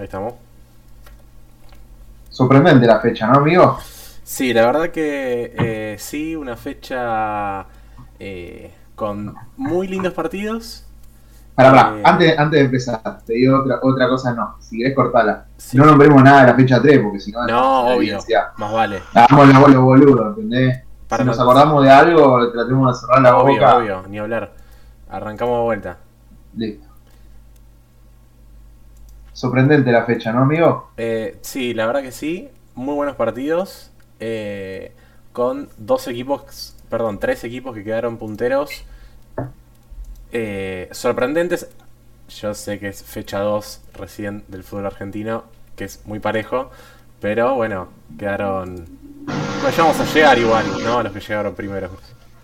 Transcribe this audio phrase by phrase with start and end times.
[0.00, 0.32] Ahí estamos.
[2.30, 3.78] Sorprendente la fecha, ¿no, amigo?
[4.22, 7.66] Sí, la verdad que eh, sí, una fecha
[8.18, 10.84] eh, con muy lindos partidos.
[11.54, 14.56] Pará, pará, Eh, antes, antes de empezar, te digo otra, otra cosa, no.
[14.60, 15.44] Si querés cortala.
[15.58, 15.76] Sí.
[15.76, 17.46] No nombremos nada de la fecha 3, porque si no.
[17.46, 17.96] No, obvio.
[17.96, 18.52] evidencia.
[18.56, 19.02] Más vale.
[19.12, 20.82] Hagamos la bola boludo, ¿entendés?
[21.08, 23.76] Para si nos no- acordamos de algo, tratemos de cerrar la Obvio, boca.
[23.76, 24.52] obvio, ni hablar.
[25.10, 25.96] Arrancamos de vuelta.
[26.56, 26.86] Listo.
[29.44, 30.90] Sorprendente la fecha, ¿no, amigo?
[30.98, 32.50] Eh, sí, la verdad que sí.
[32.74, 33.90] Muy buenos partidos.
[34.22, 34.92] eh,
[35.32, 38.84] con dos equipos, perdón, tres equipos que quedaron punteros.
[40.32, 41.68] eh, sorprendentes.
[42.28, 46.70] Yo sé que es fecha 2 recién del fútbol argentino, que es muy parejo.
[47.22, 48.84] Pero bueno, quedaron.
[49.24, 50.98] Bueno, ya vamos a llegar igual, ¿no?
[50.98, 51.88] A los que llegaron primero.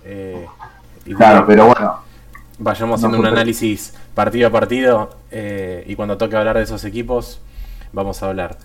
[0.02, 0.46] Eh,
[1.18, 2.05] Claro, pero bueno.
[2.58, 7.40] Vayamos haciendo un análisis partido a partido eh, y cuando toque hablar de esos equipos,
[7.92, 8.56] vamos a hablar.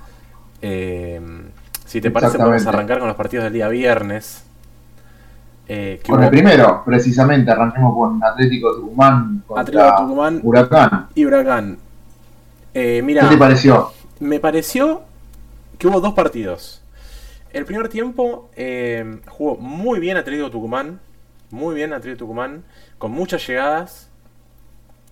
[0.62, 1.20] Eh,
[1.86, 4.44] si te parece, podemos arrancar con los partidos del día viernes.
[5.67, 11.08] Eh, Con hubo el primero, precisamente, arranquemos con Atlético Tucumán contra Atlético Tucumán Huracán.
[11.16, 11.78] y Huracán.
[12.73, 13.92] Eh, mira, ¿Qué te pareció?
[14.19, 15.02] me pareció
[15.78, 16.81] que hubo dos partidos.
[17.52, 18.50] El primer tiempo
[19.28, 21.00] jugó muy bien Atlético Tucumán.
[21.52, 22.63] Muy bien Atlético Tucumán.
[22.97, 24.09] Con muchas llegadas.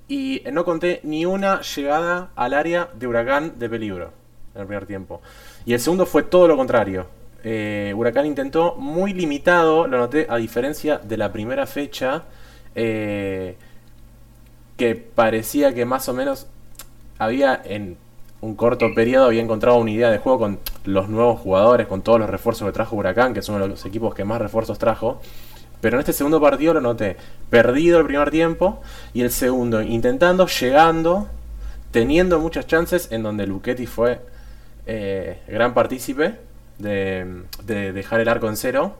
[0.07, 4.11] Y no conté ni una llegada al área de Huracán de peligro.
[4.55, 5.21] En el primer tiempo.
[5.65, 7.07] Y el segundo fue todo lo contrario.
[7.43, 12.23] Eh, Huracán intentó muy limitado, lo noté, a diferencia de la primera fecha.
[12.75, 13.55] eh,
[14.79, 16.47] que parecía que más o menos
[17.17, 17.97] había en
[18.39, 22.17] un corto periodo había encontrado una idea de juego con los nuevos jugadores, con todos
[22.17, 25.19] los refuerzos que trajo Huracán, que es uno de los equipos que más refuerzos trajo.
[25.81, 27.15] Pero en este segundo partido lo noté
[27.49, 28.81] perdido el primer tiempo
[29.13, 31.27] y el segundo intentando, llegando,
[31.91, 34.19] teniendo muchas chances en donde Luchetti fue
[34.85, 36.35] eh, gran partícipe
[36.77, 38.95] de, de dejar el arco en cero.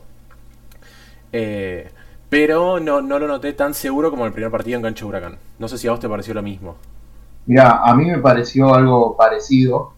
[1.32, 1.90] Eh,
[2.28, 5.36] pero no, no lo noté tan seguro como el primer partido en cancha Huracán.
[5.58, 6.76] No sé si a vos te pareció lo mismo.
[7.46, 9.92] Mira, a mí me pareció algo parecido.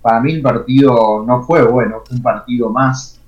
[0.00, 3.20] Para mí el partido no fue bueno, fue un partido más.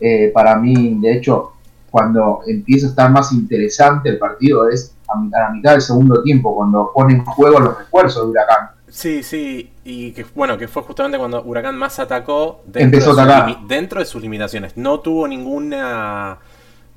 [0.00, 1.51] Eh, para mí, de hecho,
[1.92, 6.20] cuando empieza a estar más interesante el partido es a, a la mitad del segundo
[6.24, 8.70] tiempo, cuando pone en juego los refuerzos de Huracán.
[8.88, 13.58] Sí, sí, y que bueno, que fue justamente cuando Huracán más atacó Empezó de, atacar.
[13.68, 14.76] dentro de sus limitaciones.
[14.76, 16.38] No tuvo ninguna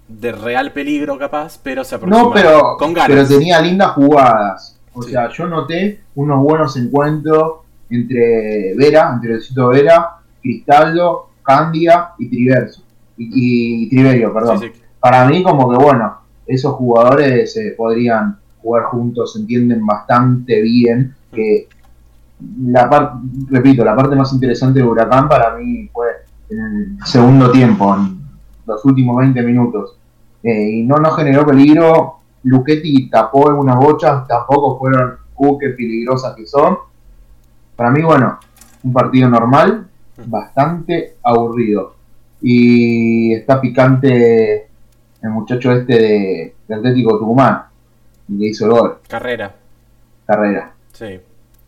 [0.08, 3.10] de real peligro capaz, pero se aproximó No, pero, con ganas.
[3.10, 4.78] pero tenía lindas jugadas.
[4.94, 5.12] O Sí.
[5.12, 12.82] sea, yo noté unos buenos encuentros entre Vera, entre Luisito Vera, Cristaldo, Candia y Triverso.
[13.18, 14.60] Y, y Triverio, perdón.
[14.60, 14.82] Sí, sí.
[15.06, 16.18] Para mí, como que bueno,
[16.48, 21.14] esos jugadores eh, podrían jugar juntos, se entienden bastante bien.
[21.32, 21.70] Que
[22.64, 23.20] la parte,
[23.52, 26.08] repito, la parte más interesante de Huracán para mí fue
[26.50, 28.20] en el segundo tiempo, en
[28.66, 29.96] los últimos 20 minutos.
[30.42, 32.16] Eh, y no nos generó peligro.
[32.42, 36.80] Luchetti tapó algunas bochas, tampoco fueron, uh, peligrosas que son.
[37.76, 38.40] Para mí, bueno,
[38.82, 39.86] un partido normal,
[40.26, 41.94] bastante aburrido.
[42.42, 44.70] Y está picante
[45.26, 47.64] el muchacho este de, de Atlético Tucumán,
[48.30, 49.54] el que hizo el gol, Carrera,
[50.26, 50.74] carrera.
[50.94, 51.20] sí.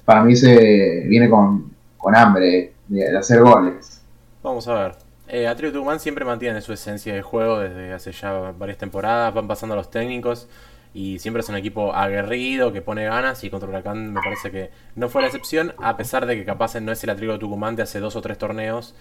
[0.06, 4.02] Para mí se viene con, con hambre de, de hacer goles.
[4.42, 4.96] Vamos a ver.
[5.28, 9.48] Eh, Atlético Tucumán siempre mantiene su esencia de juego desde hace ya varias temporadas, van
[9.50, 10.48] pasando los técnicos
[10.94, 14.70] y siempre es un equipo aguerrido que pone ganas y contra Huracán me parece que
[14.96, 17.84] no fue la excepción, a pesar de que capaz no es el Atlético Tucumán de
[17.84, 18.96] hace dos o tres torneos,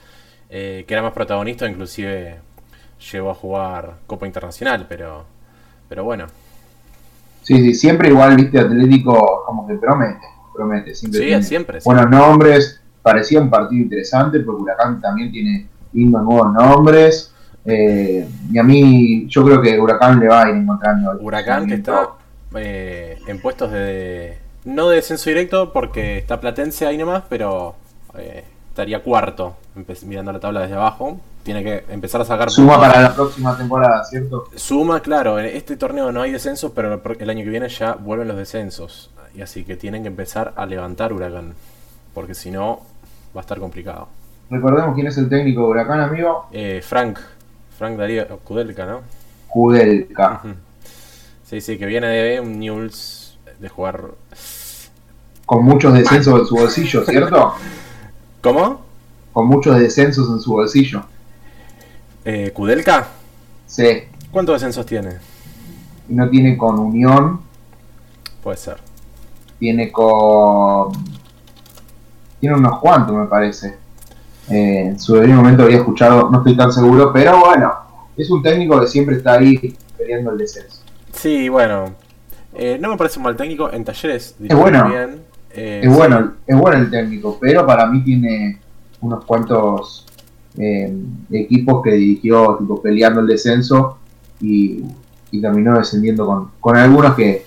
[0.50, 2.40] eh, que era más protagonista, inclusive
[3.12, 5.24] llegó a jugar Copa Internacional, pero,
[5.88, 6.26] pero bueno.
[7.42, 10.94] Sí, sí, siempre igual, viste, Atlético como que promete, promete.
[10.94, 11.80] Siempre Sí, tiene siempre.
[11.80, 11.84] sí.
[11.84, 17.32] buenos nombres, parecía un partido interesante porque Huracán también tiene lindos nuevos nombres.
[17.64, 21.12] eh, y a mí, yo creo que Huracán le va a ir encontrando.
[21.20, 22.10] Huracán que está
[22.54, 24.38] eh, en puestos de...
[24.64, 27.76] No de descenso directo porque está Platense ahí nomás, pero
[28.18, 29.56] eh, estaría cuarto
[30.04, 31.20] mirando la tabla desde abajo.
[31.46, 34.48] Tiene que empezar a sacar Suma para la próxima temporada, ¿cierto?
[34.56, 38.26] Suma, claro, en este torneo no hay descensos, pero el año que viene ya vuelven
[38.26, 39.12] los descensos.
[39.32, 41.54] Y así que tienen que empezar a levantar Huracán.
[42.12, 42.80] Porque si no,
[43.32, 44.08] va a estar complicado.
[44.50, 46.48] Recordemos quién es el técnico de Huracán, amigo.
[46.50, 47.20] Eh, Frank,
[47.78, 49.02] Frank Darío Kudelka, ¿no?
[49.46, 50.40] Judelka.
[50.42, 50.54] Ujú.
[51.44, 54.02] Sí, sí, que viene de un Newell's de jugar...
[55.44, 57.54] Con muchos descensos en su bolsillo, ¿cierto?
[58.42, 58.80] ¿Cómo?
[59.32, 61.04] Con muchos descensos en su bolsillo.
[62.28, 63.06] Eh, ¿Kudelka?
[63.66, 63.84] Sí.
[64.32, 65.10] ¿Cuántos descensos tiene?
[66.08, 67.40] No tiene con Unión,
[68.42, 68.78] Puede ser.
[69.60, 70.92] tiene con.
[72.40, 73.76] tiene unos cuantos, me parece.
[74.50, 77.72] Eh, en su debido momento había escuchado, no estoy tan seguro, pero bueno,
[78.16, 80.82] es un técnico que siempre está ahí peleando el descenso.
[81.12, 81.94] Sí, bueno,
[82.54, 84.34] eh, no me parece un mal técnico en talleres.
[84.42, 84.90] Es bueno,
[85.50, 88.58] eh, es, bueno es bueno el técnico, pero para mí tiene
[89.00, 90.06] unos cuantos
[91.30, 93.98] equipos que dirigió tipo, peleando el descenso
[94.40, 94.82] y,
[95.40, 97.44] terminó descendiendo con, con algunos que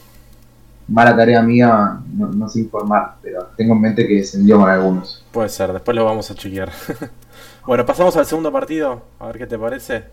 [0.90, 5.24] mala tarea mía, no, sé informar, pero tengo en mente que descendió con algunos.
[5.32, 6.72] Puede ser, después lo vamos a chequear.
[7.66, 10.04] bueno, pasamos al segundo partido, a ver qué te parece.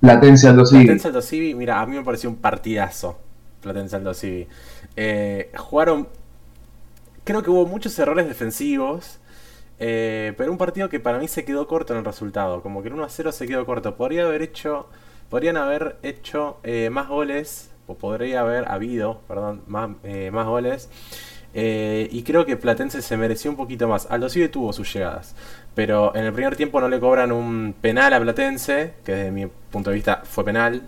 [0.00, 0.84] Platense Aldo Civi.
[0.84, 3.18] Platense Aldo Civi, mira, a mí me pareció un partidazo.
[3.60, 4.46] Platense Aldo Civi.
[4.96, 6.08] Eh, jugaron.
[7.24, 9.18] Creo que hubo muchos errores defensivos.
[9.80, 12.62] Eh, pero un partido que para mí se quedó corto en el resultado.
[12.62, 13.96] Como que el 1 a 0 se quedó corto.
[13.96, 14.88] Podría haber hecho.
[15.28, 20.88] Podrían haber hecho eh, más goles o podría haber habido, perdón, más, eh, más goles.
[21.54, 24.06] Y creo que Platense se mereció un poquito más.
[24.10, 25.34] Aldo Civi tuvo sus llegadas.
[25.74, 29.46] Pero en el primer tiempo no le cobran un penal a Platense, que desde mi
[29.46, 30.82] punto de vista fue penal.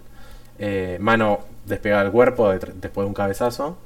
[1.01, 3.79] Mano despegada del cuerpo después de un cabezazo.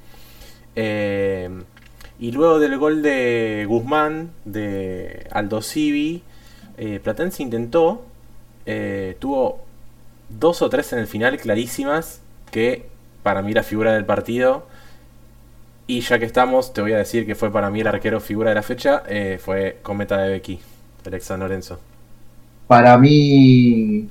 [2.24, 6.22] Y luego del gol de Guzmán, de Aldo Civi,
[7.02, 8.02] Platense intentó,
[9.18, 9.58] tuvo
[10.30, 12.86] dos o tres en el final clarísimas que
[13.22, 14.64] para mí la figura del partido.
[15.86, 18.48] Y ya que estamos, te voy a decir que fue para mí el arquero figura
[18.48, 20.60] de la fecha, eh, fue Cometa de Becky,
[21.20, 21.78] San Lorenzo.
[22.66, 24.08] Para mí,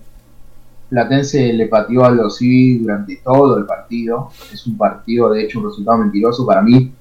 [0.87, 4.29] Platense le pateó a los Civi durante todo el partido.
[4.53, 6.45] Es un partido, de hecho, un resultado mentiroso.
[6.45, 6.93] Para mí,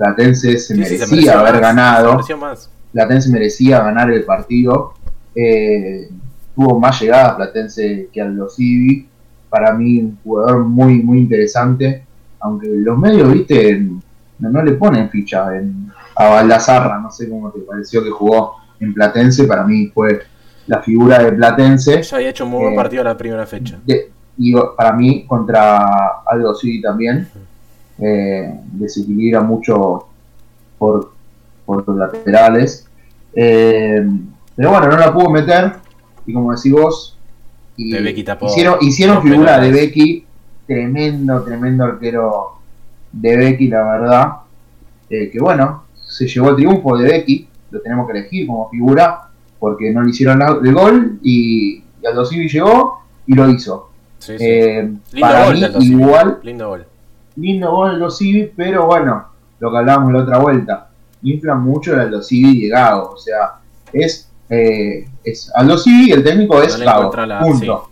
[0.00, 2.20] Platense se merecía haber ganado.
[2.90, 4.94] Platense merecía ganar el partido.
[5.34, 6.08] Eh,
[6.54, 9.06] tuvo más llegadas Platense que los Civi
[9.50, 12.06] para mí un jugador muy, muy interesante,
[12.38, 13.84] aunque los medios, viste,
[14.38, 18.94] no, le ponen ficha en, a Baldazarra, no sé cómo te pareció que jugó en
[18.94, 20.22] Platense, para mí fue
[20.66, 22.02] la figura de Platense.
[22.02, 23.80] Ya había hecho un muy buen eh, partido la primera fecha.
[24.38, 27.28] y para mí, contra Aldo City también,
[28.00, 30.06] eh, desequilibra mucho
[30.78, 31.12] por,
[31.64, 32.88] por los laterales.
[33.34, 34.04] Eh,
[34.56, 35.72] pero bueno, no la pudo meter,
[36.26, 37.16] y como decís vos,
[37.76, 40.26] hicieron, hicieron figura de Becky,
[40.66, 42.58] tremendo, tremendo arquero
[43.12, 44.32] de Becky, la verdad.
[45.08, 49.28] Eh, que bueno, se llevó el triunfo de Becky, lo tenemos que elegir como figura,
[49.58, 53.90] porque no le hicieron el gol y, y Aldo Civi llegó y lo hizo.
[54.28, 56.40] Eh, para mí, igual.
[56.42, 56.86] Lindo gol.
[57.36, 59.24] Lindo gol Aldo Civi, pero bueno,
[59.58, 60.88] lo que hablábamos la otra vuelta,
[61.22, 63.54] infla mucho el Aldo Civi llegado, o sea,
[63.92, 67.10] es eh, es Aldo sí, el técnico es Gago.
[67.40, 67.88] Punto.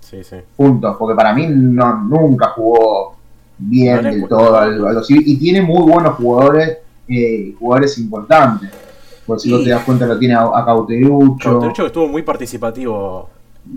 [0.00, 0.24] Sí.
[0.24, 0.96] Sí, Punto.
[0.98, 3.14] Porque para mí no, nunca jugó
[3.58, 8.70] bien del todo Aldo y tiene muy buenos jugadores, eh, jugadores importantes.
[9.24, 11.50] Por si no te das cuenta, lo tiene a, a Cauterucho.
[11.50, 13.28] Cauterucho que estuvo muy participativo.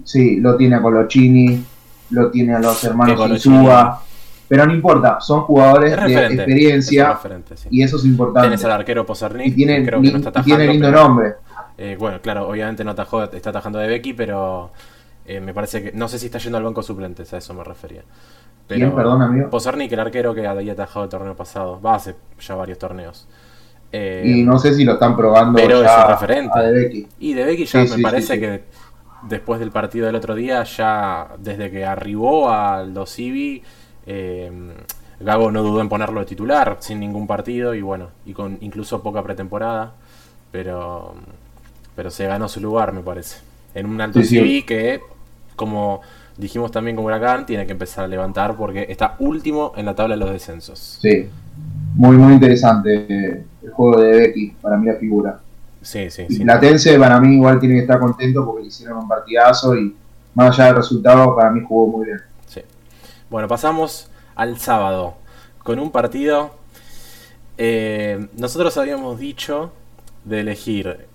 [0.06, 1.64] Sí, lo tiene a Colochini,
[2.12, 4.02] lo tiene a los hermanos Insúa.
[4.52, 7.18] Pero no importa, son jugadores de experiencia
[7.70, 8.50] y eso es importante.
[8.50, 11.36] Tienes al arquero Pozernik, y tiene, creo que no está tiene lindo nombre.
[11.78, 14.74] Eh, bueno, claro, obviamente no atajó, está atajando de Becky, pero
[15.26, 15.92] eh, me parece que.
[15.94, 18.02] No sé si está yendo al banco suplentes, a eso me refería.
[18.68, 19.50] Pero, ¿Quién, perdón, amigo?
[19.50, 21.80] Pozernik, el arquero que había atajado el torneo pasado.
[21.80, 23.30] Va hace ya varios torneos.
[23.90, 26.60] Eh, y no sé si lo están probando pero es referente.
[26.60, 27.08] de Becky.
[27.20, 28.64] Y de Becky ya me parece que
[29.30, 33.64] después del partido del otro día, ya desde que arribó al Dosivi,
[34.06, 34.52] eh,
[35.20, 39.02] Gago no dudó en ponerlo de titular sin ningún partido y bueno, y con incluso
[39.04, 39.94] poca pretemporada.
[40.52, 41.16] Pero
[41.96, 43.38] pero se ganó su lugar, me parece.
[43.74, 45.02] En un alto sí, que,
[45.56, 46.02] como
[46.38, 50.16] dijimos también con Huracán, tiene que empezar a levantar porque está último en la tabla
[50.16, 51.00] de los descensos.
[51.02, 51.30] Sí,
[51.94, 55.40] muy, muy interesante el juego de Becky, para mí la figura.
[55.82, 59.08] Sí, sí, y Platense para mí igual tiene que estar contento porque le hicieron un
[59.08, 59.96] partidazo y
[60.36, 62.20] más allá del resultado, para mí jugó muy bien.
[63.32, 65.16] Bueno, pasamos al sábado
[65.64, 66.54] con un partido.
[67.58, 69.72] Eh, nosotros habíamos dicho
[70.26, 71.08] de elegir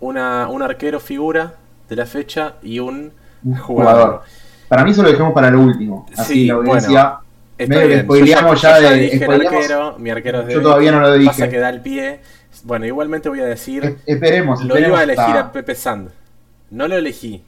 [0.00, 1.54] una, un arquero figura
[1.88, 3.12] de la fecha y un,
[3.60, 4.22] jugador.
[4.66, 6.04] Para mí eso lo dejamos para lo último.
[6.16, 6.88] Así sí, la audiencia.
[7.58, 8.96] Bueno, ya, ya, de.
[8.98, 11.28] Dije el arquero, mi arquero es de Yo todavía no lo dije.
[11.28, 12.18] Pasa que da el pie.
[12.64, 13.98] Bueno, igualmente voy a decir.
[14.04, 14.64] esperemos.
[14.64, 16.10] Lo iba a elegir a Pepe Sand.
[16.72, 17.44] No lo elegí.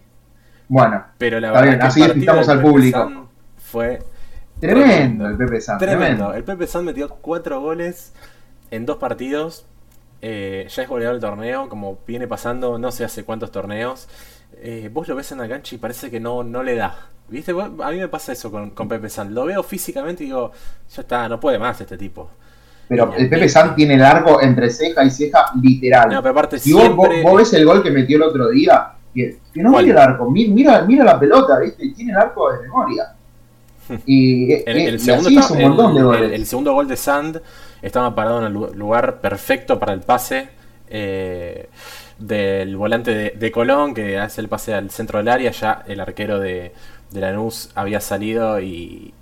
[0.69, 3.25] Bueno, pero la verdad bien, así invitamos al público.
[3.75, 3.99] Fue
[4.61, 5.81] tremendo, el Pepe Sand.
[5.81, 6.33] Tremendo.
[6.33, 8.13] El Pepe Sand metió cuatro goles
[8.71, 9.67] en dos partidos.
[10.23, 14.09] Eh, ya es goleador del torneo, como viene pasando no sé hace cuántos torneos.
[14.63, 17.09] Eh, vos lo ves en la cancha y parece que no, no le da.
[17.29, 17.53] ¿Viste?
[17.53, 19.35] A mí me pasa eso con, Pepe San.
[19.35, 20.53] Lo veo físicamente y digo,
[20.95, 22.31] ya está, no puede más este tipo.
[22.89, 26.11] Pero el Pepe San tiene el arco entre ceja y ceja literal.
[26.11, 27.23] No, pero aparte y vos, siempre...
[27.23, 29.87] vos, ves el gol que metió el otro día, que, que no ¿Cuál?
[29.87, 31.89] mira el arco, mi- mira, mira la pelota, ¿viste?
[31.97, 33.15] Tiene el arco de memoria.
[34.07, 35.31] Y, eh, El, eh, el y segundo
[36.35, 37.41] el- segundo gol de Sand
[37.83, 40.49] estaba parado en el lu- lugar perfecto para el pase
[40.89, 41.69] eh,
[42.19, 45.51] del volante de, de Colón, que hace el pase al centro del área.
[45.51, 46.73] Ya el arquero de,
[47.11, 49.13] de Lanús había salido y,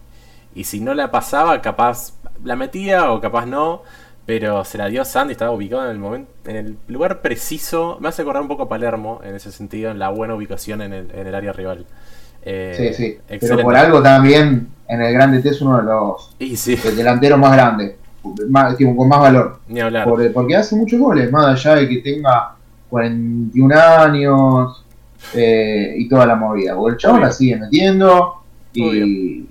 [0.55, 2.15] y si no la pasaba, capaz
[2.45, 3.83] la metía o capaz no.
[4.25, 7.99] Pero se la dio Sand y estaba ubicado en el momento, en el lugar preciso.
[8.01, 10.93] Me hace acordar un poco a Palermo en ese sentido, en la buena ubicación en
[10.93, 11.87] el, en el área rival.
[12.45, 13.19] Eh, Sí, sí.
[13.41, 16.97] Pero por algo también en el Grande T es uno de los Y sí, el
[16.97, 17.95] delantero más grandes,
[18.49, 19.61] más, tipo, con más valor.
[19.69, 20.09] ni hablar.
[20.09, 22.55] Por- porque hace muchos goles, más allá de que tenga
[22.91, 24.85] 41 años
[25.35, 26.75] eh, y toda la movida.
[26.75, 28.35] Porque el chabón la sigue metiendo
[28.75, 29.47] y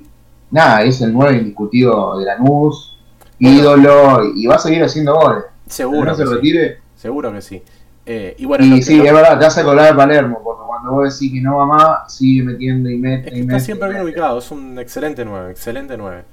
[0.51, 2.97] nada, es el 9 indiscutido de Lanús,
[3.39, 5.43] ídolo y va a seguir haciendo goles.
[5.67, 6.05] Seguro.
[6.11, 6.35] no se que sí.
[6.35, 6.77] retire.
[6.95, 7.63] Seguro que sí.
[8.05, 10.93] Eh, y bueno, Y que- sí, es verdad, te hace acordar de Palermo, porque cuando
[10.93, 13.59] vos decís que no va más, sigue metiendo y mete es que y está mete.
[13.59, 16.23] siempre bien ubicado, es un excelente 9, excelente 9.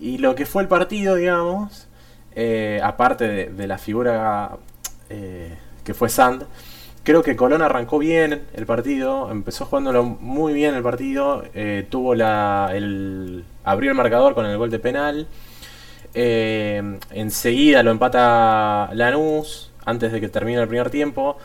[0.00, 1.86] Y lo que fue el partido, digamos,
[2.34, 4.56] eh, aparte de, de la figura
[5.10, 5.54] eh,
[5.84, 6.46] que fue Sand,
[7.02, 12.14] creo que Colón arrancó bien el partido, empezó jugándolo muy bien el partido, eh, tuvo
[12.14, 15.26] la, el, abrió el marcador con el gol de penal,
[16.14, 21.36] enseguida lo empata Lanús antes de que termine el primer tiempo.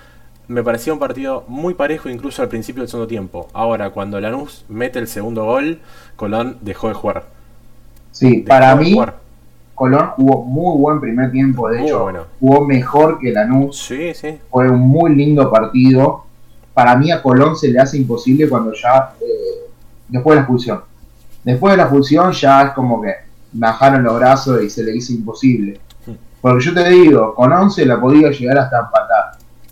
[0.48, 3.48] Me parecía un partido muy parejo incluso al principio del segundo tiempo.
[3.54, 5.80] Ahora, cuando Lanús mete el segundo gol,
[6.16, 7.24] Colón dejó de jugar.
[8.12, 9.16] Sí, Dejó para mí, jugar.
[9.74, 12.24] Colón jugó muy buen primer tiempo, de Muy hecho, bueno.
[12.40, 13.78] jugó mejor que Lanús.
[13.78, 14.40] Sí, sí.
[14.50, 16.24] fue un muy lindo partido.
[16.74, 19.26] Para mí a Colón se le hace imposible cuando ya, eh,
[20.08, 20.82] después de la expulsión.
[21.44, 23.14] Después de la expulsión ya es como que
[23.52, 25.80] bajaron los brazos y se le hizo imposible.
[26.06, 26.14] Hmm.
[26.42, 29.25] Porque yo te digo, con 11 la podía llegar hasta empatar,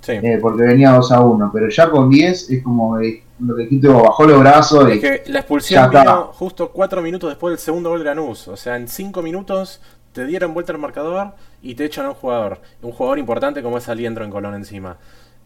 [0.04, 0.12] sí.
[0.14, 3.88] eh, porque venía 2 a 1, pero ya con 10 es como lo que dijiste,
[3.88, 6.02] vos, bajó los brazos Es y que la expulsión está.
[6.02, 8.48] vino justo cuatro minutos después del segundo gol de Lanús.
[8.48, 9.82] O sea, en cinco minutos
[10.14, 11.32] te dieron vuelta el marcador
[11.62, 12.60] y te echan a un jugador.
[12.82, 14.98] Un jugador importante como es Aliendro en Colón encima.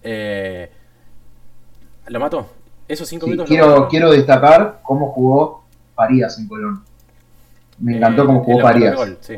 [0.04, 0.70] Eh,
[2.08, 2.48] ¿Lo mató?
[2.88, 5.64] Esos cinco sí, minutos lo quiero, quiero destacar cómo jugó
[5.96, 6.84] Farías en Colón.
[7.80, 9.38] Me encantó cómo jugó gol, sí.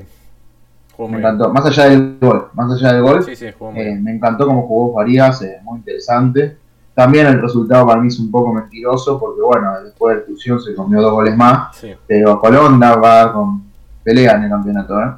[1.08, 3.24] Me encantó, más allá del gol, más allá del gol.
[3.24, 6.58] Sí, sí, Eh, me encantó cómo jugó Farías, eh, muy interesante.
[6.94, 10.76] También el resultado para mí es un poco mentiroso, porque bueno, después de expulsión se
[10.76, 11.94] comió dos goles más, Sí.
[12.06, 13.64] pero Colón va con
[14.04, 15.00] pelea en el campeonato.
[15.02, 15.12] ¿eh?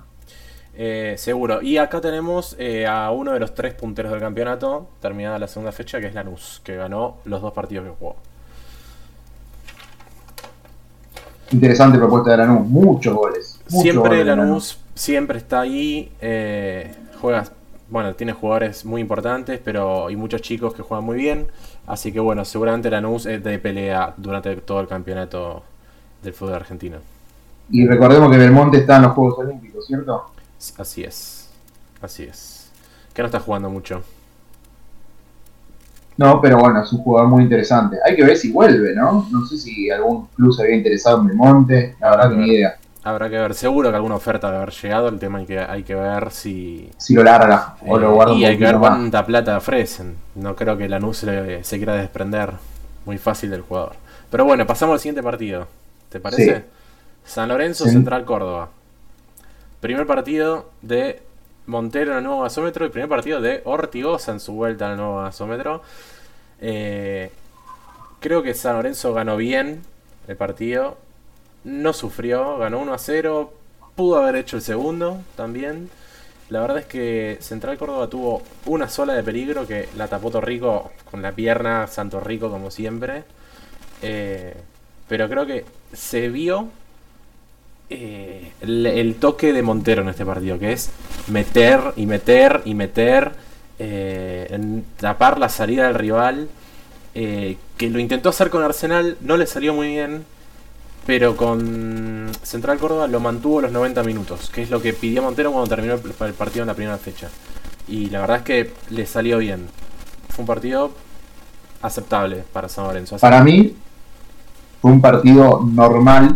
[0.75, 1.61] Eh, seguro.
[1.61, 5.71] Y acá tenemos eh, a uno de los tres punteros del campeonato, terminada la segunda
[5.71, 8.15] fecha, que es Lanús, que ganó los dos partidos que jugó.
[11.51, 13.59] Interesante propuesta de Lanús, muchos goles.
[13.69, 17.45] muchos Siempre goles Lanús siempre está ahí, eh, juega,
[17.89, 21.47] bueno, tiene jugadores muy importantes, pero hay muchos chicos que juegan muy bien,
[21.87, 25.63] así que bueno, seguramente Lanús es de pelea durante todo el campeonato
[26.23, 26.97] del fútbol argentino.
[27.69, 30.31] Y recordemos que Belmonte está en los Juegos Olímpicos, ¿cierto?
[30.77, 31.49] Así es,
[32.01, 32.69] así es.
[33.13, 34.03] Que no está jugando mucho.
[36.17, 37.97] No, pero bueno, es un jugador muy interesante.
[38.05, 39.27] Hay que ver si vuelve, ¿no?
[39.31, 42.77] No sé si algún club se había interesado en Belmonte, la verdad que ni idea.
[43.03, 45.83] Habrá que ver, seguro que alguna oferta debe haber llegado, el tema hay que, hay
[45.83, 46.91] que ver si...
[46.97, 48.89] Si lo larga o lo eh, guarda y hay que ver más.
[48.89, 50.17] cuánta plata ofrecen.
[50.35, 52.53] No creo que Lanús se, se quiera desprender
[53.05, 53.93] muy fácil del jugador.
[54.29, 55.67] Pero bueno, pasamos al siguiente partido.
[56.09, 56.57] ¿Te parece?
[56.57, 56.63] Sí.
[57.25, 57.91] San Lorenzo Sí.
[57.91, 58.69] Central Córdoba.
[59.79, 61.23] Primer partido de
[61.65, 65.23] Montero en el nuevo gasómetro y primer partido de Ortigosa en su vuelta al nuevo
[65.23, 65.81] gasómetro.
[66.59, 67.31] Eh,
[68.19, 69.81] creo que San Lorenzo ganó bien
[70.27, 70.97] el partido.
[71.63, 73.53] No sufrió, ganó 1 a 0.
[73.95, 75.89] Pudo haber hecho el segundo también.
[76.51, 80.91] La verdad es que Central Córdoba tuvo una sola de peligro que la tapó Torrico
[81.09, 83.23] con la pierna, Santo Rico como siempre.
[84.01, 84.53] Eh,
[85.07, 85.63] pero creo que
[85.93, 86.67] se vio
[87.89, 90.89] eh, el, toque de Montero en este partido, que es
[91.27, 93.31] meter y meter y meter,
[93.79, 96.49] eh, en tapar la salida del rival,
[97.13, 100.25] que lo intentó hacer con Arsenal, no le salió muy bien,
[101.11, 105.51] pero con Central Córdoba lo mantuvo los 90 minutos, que es lo que pidió Montero
[105.51, 107.27] cuando terminó el, partido en la primera fecha.
[107.89, 109.67] Y la verdad es que le salió bien.
[110.29, 110.91] Fue un partido
[111.81, 113.17] aceptable para San Lorenzo.
[113.17, 113.75] Para mí
[114.81, 116.33] fue un partido normal,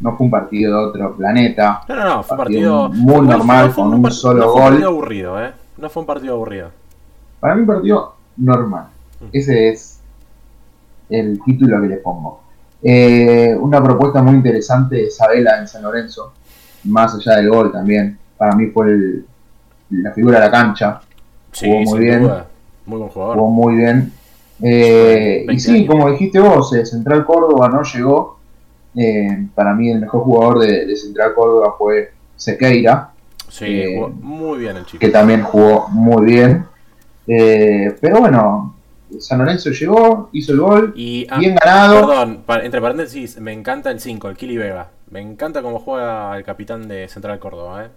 [0.00, 1.82] no fue un partido de otro planeta.
[1.86, 4.52] No, no, no, fue un Partido partido muy normal, fue con un par- solo no
[4.52, 4.70] fue un gol.
[4.70, 5.52] partido aburrido, ¿eh?
[5.76, 6.70] No fue un partido aburrido.
[7.40, 8.86] Para mí un partido normal.
[9.20, 9.26] Mm.
[9.34, 10.00] Ese es
[11.10, 12.45] el título que le pongo.
[12.82, 16.32] Eh, una propuesta muy interesante de Isabela en San Lorenzo,
[16.84, 18.18] más allá del gol también.
[18.38, 19.24] para mí fue el-
[19.90, 21.00] la figura de la cancha.
[21.52, 22.22] Sí, Jugó muy bien.
[22.22, 22.46] duda.
[22.84, 23.36] Muy buen jugador.
[23.36, 24.12] Jugó muy bien.
[24.62, 25.86] Eh, y 20 sí, años.
[25.88, 28.36] como dijiste vos, eh, Central Córdoba no llegó.
[29.54, 33.10] Para mí el mejor jugador de, de Central Córdoba fue Sequeira,
[33.48, 35.00] Sí, jugó muy bien el chico.
[35.00, 36.66] que también jugó muy bien.
[37.26, 38.75] Pero bueno,
[39.20, 42.06] San Lorenzo llegó, hizo el gol, Y, ah, bien ganado.
[42.08, 44.90] Perdón, entre paréntesis, me encanta el 5, el Kili Vega.
[45.10, 47.88] Me encanta cómo juega el capitán de Central Córdoba, ¿eh?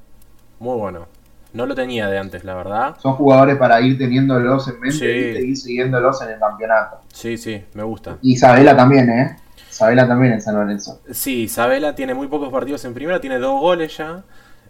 [0.60, 1.08] Muy bueno.
[1.52, 2.96] No lo tenía de antes, la verdad.
[3.00, 5.06] Son jugadores para ir teniéndolos en mente Sí.
[5.06, 6.98] y seguir siguiéndolos en el campeonato.
[7.12, 8.18] Sí, sí, me gusta.
[8.22, 9.36] Y Isabela también, ¿eh?
[9.68, 11.00] Isabela también en San Lorenzo.
[11.10, 14.24] Sí, Isabela tiene muy pocos partidos en primera, tiene dos goles ya.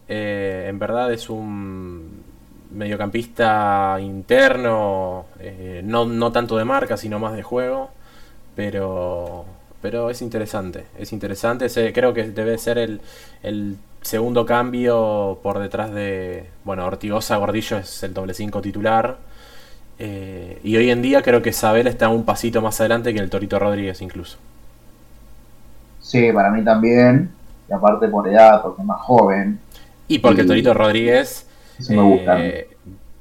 [0.08, 2.09] Eh, en verdad es un
[2.72, 7.92] mediocampista interno, eh, no, no tanto de marca, sino más de juego.
[8.56, 9.46] Pero,
[9.82, 11.70] pero es interesante, es interesante.
[11.70, 13.02] Se- creo que debe ser el,
[13.44, 19.18] el segundo cambio por detrás de, bueno, Ortigosa Gordillo es el doble 5 titular.
[20.00, 23.30] Eh, y hoy en día creo que Isabela está un pasito más adelante que el
[23.30, 24.38] Torito Rodríguez incluso.
[26.00, 27.38] Sí, para mí también.
[27.68, 29.60] Y aparte por edad, porque es más joven.
[30.08, 31.49] Y porque Y- Torito Rodríguez
[31.80, 32.40] Eso me gusta.
[32.46, 32.68] eh,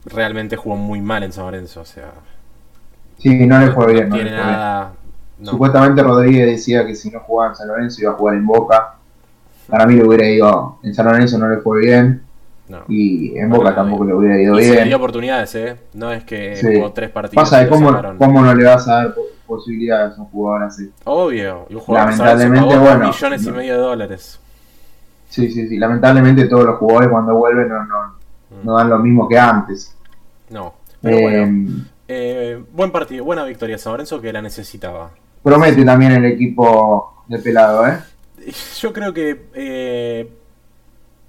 [0.06, 1.80] realmente jugó muy mal en San Lorenzo.
[1.80, 2.10] O sea,
[3.18, 4.08] Sí, no le fue bien.
[4.08, 4.42] no tiene bien.
[4.42, 4.92] nada.
[5.38, 5.50] no.
[5.52, 8.94] Supuestamente Rodríguez decía que si no jugaba en San Lorenzo iba a jugar en Boca.
[9.68, 12.22] Para mí le hubiera ido en San Lorenzo no le fue bien
[12.68, 12.78] no.
[12.88, 14.84] y en Boca tampoco le hubiera ido Y se bien.
[14.88, 15.76] dio oportunidades, ¿eh?
[15.94, 16.66] No es que Sí.
[16.76, 17.42] jugó tres partidos.
[17.44, 20.90] Pasa de cómo, cómo no le vas a dar po- posibilidades a un jugador así.
[21.04, 21.66] Obvio.
[21.68, 24.40] Y un jugador Lamentablemente, pagó bueno, millones y medio de dólares.
[25.28, 25.76] Sí, sí, sí.
[25.76, 28.17] Lamentablemente todos los jugadores cuando vuelven no, no.
[28.62, 29.96] No dan lo mismo que antes.
[30.50, 30.74] No.
[31.00, 35.10] Pero Eh, bueno, eh, buen partido, buena victoria San Lorenzo que la necesitaba.
[35.42, 37.98] Promete también el equipo de pelado, ¿eh?
[38.80, 40.28] Yo creo que eh,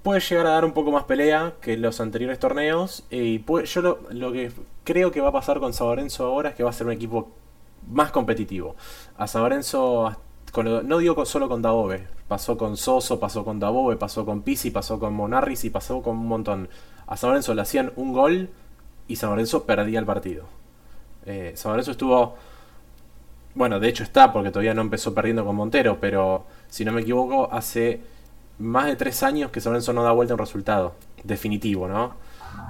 [0.02, 3.04] puede llegar a dar un poco más pelea que los anteriores torneos.
[3.10, 4.50] Y puede- yo lo, lo que
[4.84, 6.92] creo que va a pasar con San Lorenzo ahora es que va a ser un
[6.92, 7.28] equipo
[7.90, 8.76] más competitivo.
[9.18, 10.16] A San Lorenzo,
[10.52, 14.42] con no digo con- solo con Dabove, pasó con Soso, pasó con Dabove, pasó con
[14.42, 16.68] Pisi, pasó con Monarris y pasó con un montón.
[17.10, 18.48] A San Lorenzo le hacían un gol
[19.06, 20.46] y San Lorenzo perdía el partido.
[21.26, 22.36] Eh, San Lorenzo estuvo
[23.54, 27.02] bueno, de hecho está porque todavía no empezó perdiendo con Montero, pero si no me
[27.02, 28.00] equivoco, hace
[28.58, 30.94] más de tres años que San Lorenzo no da vuelta un resultado
[31.24, 32.14] definitivo, ¿no?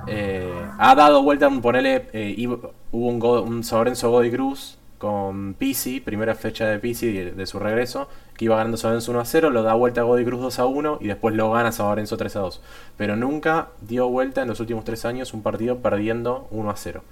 [0.07, 2.46] Eh, ha dado vuelta, un ponele, eh,
[2.92, 7.47] hubo un, un San Lorenzo Godoy Cruz con Pisi, primera fecha de Pisi de, de
[7.47, 10.27] su regreso, que iba ganando San Lorenzo 1 a 0, lo da vuelta a Godoy
[10.27, 12.61] Cruz 2 a 1 y después lo gana San Lorenzo 3 a 2.
[12.99, 17.03] Pero nunca dio vuelta en los últimos tres años un partido perdiendo 1 a 0.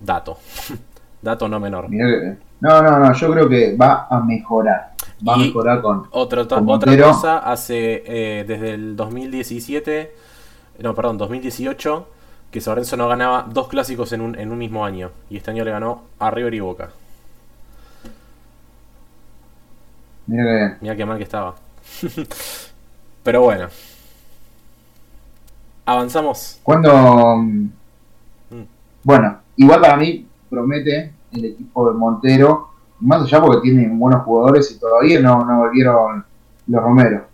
[0.00, 0.38] Dato.
[1.22, 1.88] Dato no menor.
[1.90, 4.92] No, no, no, yo creo que va a mejorar.
[5.28, 6.06] Va a Y- mejorar con.
[6.12, 10.14] Otro, Con otra cosa, hace eh, desde el 2017,
[10.78, 12.06] no, perdón, 2018,
[12.50, 15.10] que San Lorenzo no ganaba dos clásicos en un, en un mismo año.
[15.28, 16.88] Y este año le ganó a River y Boca.
[20.80, 21.54] Mira qué mal que estaba.
[23.22, 23.66] Pero bueno.
[25.86, 26.60] Avanzamos.
[26.62, 27.36] Cuando.
[27.36, 27.68] mm.
[29.02, 32.68] Bueno, igual para mí promete el equipo de Montero,
[33.00, 36.24] más allá porque tiene buenos jugadores y todavía no, no volvieron
[36.66, 37.24] los Romero.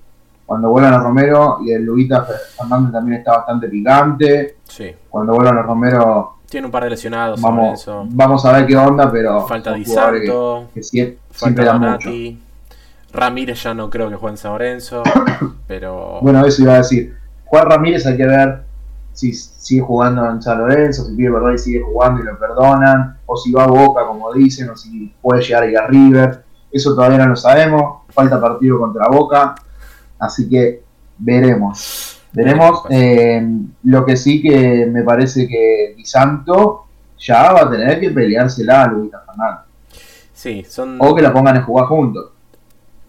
[0.46, 2.24] Cuando vuelvan los Romero y el Luita
[2.56, 4.56] Fernández también está bastante picante.
[4.64, 4.94] Sí.
[5.10, 7.40] Cuando vuelvan los Romero, Tiene un par de lesionados.
[7.42, 9.44] Vamos, vamos a ver qué onda, pero.
[9.48, 10.68] Falta Di que- Santo.
[10.72, 12.10] que sie- Falta siempre dan mucho.
[13.16, 15.02] Ramírez ya no creo que juegue en San Lorenzo.
[15.66, 16.20] Pero.
[16.22, 17.16] Bueno, eso iba a decir.
[17.46, 18.62] Juan Ramírez hay que ver
[19.12, 23.16] si sigue jugando en San Lorenzo, si pide verdad y sigue jugando y lo perdonan,
[23.24, 26.44] o si va a Boca, como dicen, o si puede llegar a ir a River.
[26.70, 28.02] Eso todavía no lo sabemos.
[28.10, 29.54] Falta partido contra Boca.
[30.18, 30.82] Así que
[31.18, 32.20] veremos.
[32.32, 32.82] Veremos.
[32.90, 33.48] Eh,
[33.84, 36.84] lo que sí que me parece que Di Santo
[37.18, 39.64] ya va a tener que peleársela a Luis Fernández.
[40.34, 40.98] sí, son.
[41.00, 42.35] O que la pongan a jugar juntos.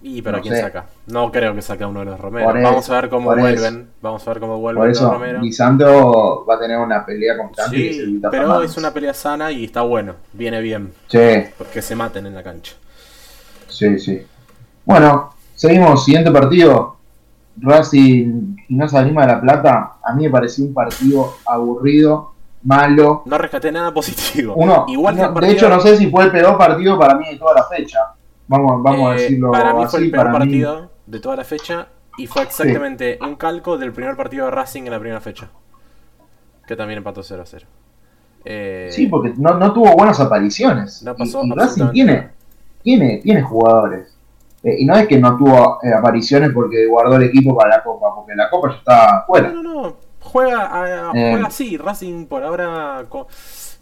[0.01, 0.61] Y pero No ¿quién sé.
[0.61, 0.85] saca?
[1.07, 2.47] No creo que saque a uno de los Romero.
[2.61, 3.89] Vamos a ver cómo vuelven.
[4.01, 5.39] Vamos a ver cómo vuelven Por los eso, Romero.
[5.41, 7.93] Di Santo va a tener una pelea constante.
[7.93, 10.13] Sí, pero es una pelea sana y está bueno.
[10.33, 10.93] Viene bien.
[11.07, 11.17] Sí,
[11.57, 12.73] Porque se maten en la cancha.
[13.67, 14.25] sí, sí.
[14.85, 16.05] Bueno, seguimos.
[16.05, 16.95] Siguiente partido.
[17.59, 19.93] Racing Gimnasia Lima de la Plata.
[20.03, 22.33] A mí me pareció un partido aburrido,
[22.63, 23.23] malo.
[23.25, 24.53] No rescaté nada positivo.
[24.55, 27.27] Uno, Igual no, de partido- hecho, no sé si fue el peor partido para mí
[27.29, 27.99] de toda la fecha.
[28.47, 29.91] Vamos, vamos a eh, decirlo Para mí así.
[29.97, 31.87] fue el peor mí- partido de toda la fecha.
[32.17, 35.49] Y fue exactamente un calco del primer partido de Racing en la primera fecha.
[36.65, 37.65] Que también empató 0 a 0.
[38.45, 41.03] Eh, Sí, porque no, no tuvo buenas apariciones.
[41.03, 42.29] No pasó y, Racing tiene,
[42.81, 44.15] tiene, tiene jugadores.
[44.63, 47.83] Eh, y no es que no tuvo eh, apariciones porque guardó el equipo para la
[47.83, 49.49] Copa, porque la Copa ya está No, fuera.
[49.51, 49.95] no, no.
[50.21, 51.31] Juega, a- Eh.
[51.33, 53.05] juega así, Racing por ahora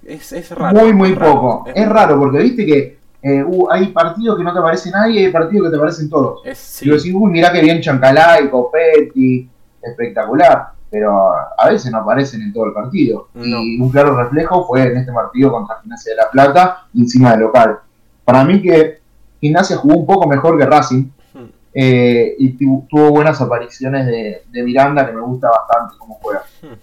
[0.05, 0.77] es, es raro.
[0.79, 1.63] muy, muy es raro, poco.
[1.73, 5.25] Es, raro porque viste que eh, uh, hay partidos que no te parecen nadie y
[5.25, 6.41] hay partidos que te parecen todos.
[6.53, 6.87] Sí.
[6.87, 9.49] Y decís, uy, mirá que bien Chancalay, Copetti,
[9.81, 10.69] espectacular.
[10.89, 13.27] Pero a veces no aparecen en todo el partido.
[13.33, 13.59] No.
[13.61, 17.41] Y un claro reflejo fue en este partido contra Gimnasia de la Plata, encima del
[17.41, 17.79] local.
[18.23, 18.99] Para mí que
[19.41, 21.09] Gimnasia jugó un poco mejor que Racing.
[21.33, 21.45] Hmm.
[21.73, 26.43] eh, y tu- tuvo buenas apariciones de, de Miranda, que me gusta bastante cómo juega.
[26.61, 26.75] Hmm.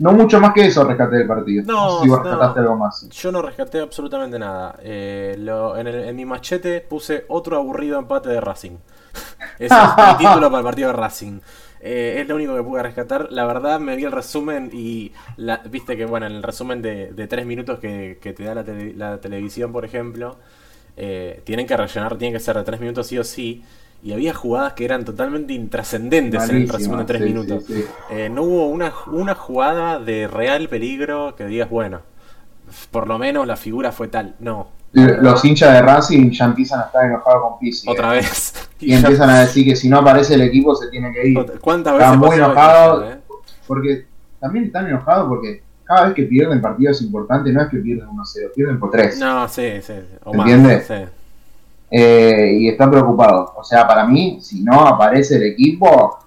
[0.00, 1.64] No mucho más que eso rescaté del partido.
[1.64, 2.24] No, sé si vos no.
[2.24, 3.08] rescataste algo más.
[3.10, 4.76] Yo no rescaté absolutamente nada.
[4.82, 8.78] Eh, lo- en, el- en mi machete puse otro aburrido empate de Racing.
[9.58, 11.40] Ese es el título para el partido de Racing.
[11.82, 13.28] Eh, es lo único que pude rescatar.
[13.32, 17.12] La verdad me vi el resumen y la- viste que bueno, en el resumen de,
[17.12, 20.38] de tres minutos que, que te da la, tele- la televisión, por ejemplo,
[20.96, 23.64] eh, tienen que rellenar, tienen que ser de tres minutos sí o sí.
[24.02, 27.64] Y había jugadas que eran totalmente intrascendentes en el resumen de tres sí, minutos.
[27.66, 27.84] sí, sí.
[28.10, 32.00] Eh, no hubo una, una jugada de real peligro que digas, bueno,
[32.90, 34.34] por lo menos la figura fue tal.
[34.40, 34.68] No.
[34.92, 37.88] Los hinchas de Racing ya empiezan a estar enojados con Pizzi.
[37.88, 37.92] eh.
[37.92, 38.54] Otra vez.
[38.80, 41.38] Y empiezan a decir que si no aparece el equipo se tiene que ir.
[41.60, 43.12] ¿Cuántas veces Están muy enojados.
[43.12, 43.18] eh?
[43.66, 44.06] Porque
[44.40, 48.52] también están enojados porque cada vez que pierden partidos importantes no es que pierden 1-0,
[48.54, 49.18] pierden por 3.
[49.18, 49.92] No, sí, sí.
[50.24, 50.88] O ¿Entiendes?
[50.88, 51.04] más, sí.
[51.90, 53.50] Eh, y están preocupados.
[53.56, 56.18] O sea, para mí, si no aparece el equipo,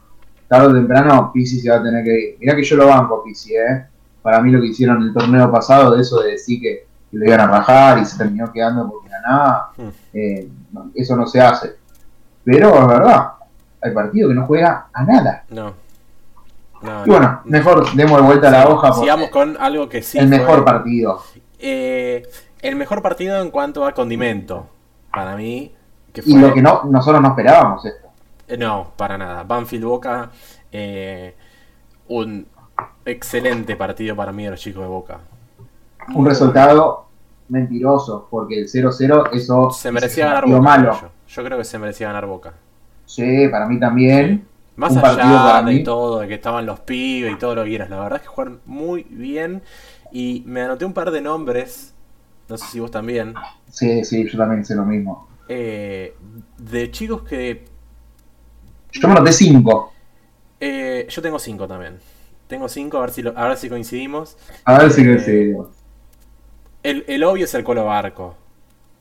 [0.48, 2.38] tarde o temprano Pizzi se va a tener que ir.
[2.40, 3.86] Mirá que yo lo banco, Pizzi, ¿eh?
[4.22, 7.26] Para mí lo que hicieron el torneo pasado, de eso de decir que, que lo
[7.26, 9.90] iban a rajar y se terminó quedando porque ganaba, Hmm.
[10.14, 11.76] eh, no, eso no se hace.
[12.44, 13.28] Pero es verdad,
[13.82, 15.44] hay partidos que no juega a nada.
[15.50, 15.74] No.
[16.82, 17.52] No, Y bueno, no.
[17.52, 20.18] mejor demos de vuelta la hoja Sigamos con algo que sí.
[20.18, 21.22] el fue, mejor partido.
[21.60, 22.24] eh,
[22.62, 24.68] el mejor partido en cuanto a condimento.
[25.14, 25.72] Para mí.
[26.12, 28.08] Que Y fue, lo que no, nosotros no esperábamos esto.
[28.48, 29.44] Eh, No, para nada.
[29.44, 30.32] Banfield Boca.
[30.72, 31.36] eh,
[32.08, 32.48] un
[33.06, 35.20] excelente partido para mí de los chicos de Boca.
[36.14, 37.06] Un resultado
[37.50, 40.62] mentiroso, porque el 0-0, eso Se merecía ganar Boca.
[40.62, 40.94] malo.
[41.02, 41.10] Yo.
[41.28, 42.54] Yo creo que se merecía ganar Boca.
[43.06, 44.48] Sí, para mí también.
[44.76, 45.84] Más Un allá de mí.
[45.84, 47.90] todo, de que estaban los pibes y todo lo que quieras.
[47.90, 49.62] La verdad es que jugaron muy bien.
[50.12, 51.94] Y me anoté un par de nombres.
[52.50, 53.34] No sé si vos también.
[53.72, 55.28] Sí, sí, yo también sé lo mismo.
[55.48, 56.16] eh,
[56.58, 57.66] de chicos que.
[58.92, 59.92] Yo me noté 5.
[60.60, 62.00] eh, yo tengo cinco también.
[62.48, 64.38] Tengo cinco, a ver si, lo- a ver si coincidimos.
[64.66, 65.68] A ver si Eh, coincidimos.
[66.84, 68.36] El, el obvio es el Colo Barco.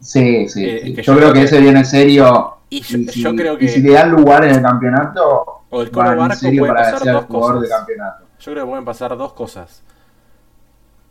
[0.00, 0.64] Sí, sí.
[0.64, 0.94] eh, sí.
[0.94, 2.56] yo, yo creo que que- ese viene serio.
[2.70, 3.68] Y yo, y si, yo creo y que.
[3.68, 7.68] si le dan lugar en el campeonato, O el Colo Barco puede pasar dos cosas.
[8.40, 9.82] Yo creo que pueden pasar dos cosas.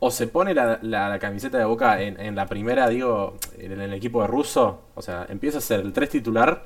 [0.04, 3.80] O se pone la, la- la camiseta de Boca en, en la primera, digo, en
[3.80, 4.82] el equipo de Russo.
[4.96, 6.64] O sea, empieza a ser el 3 titular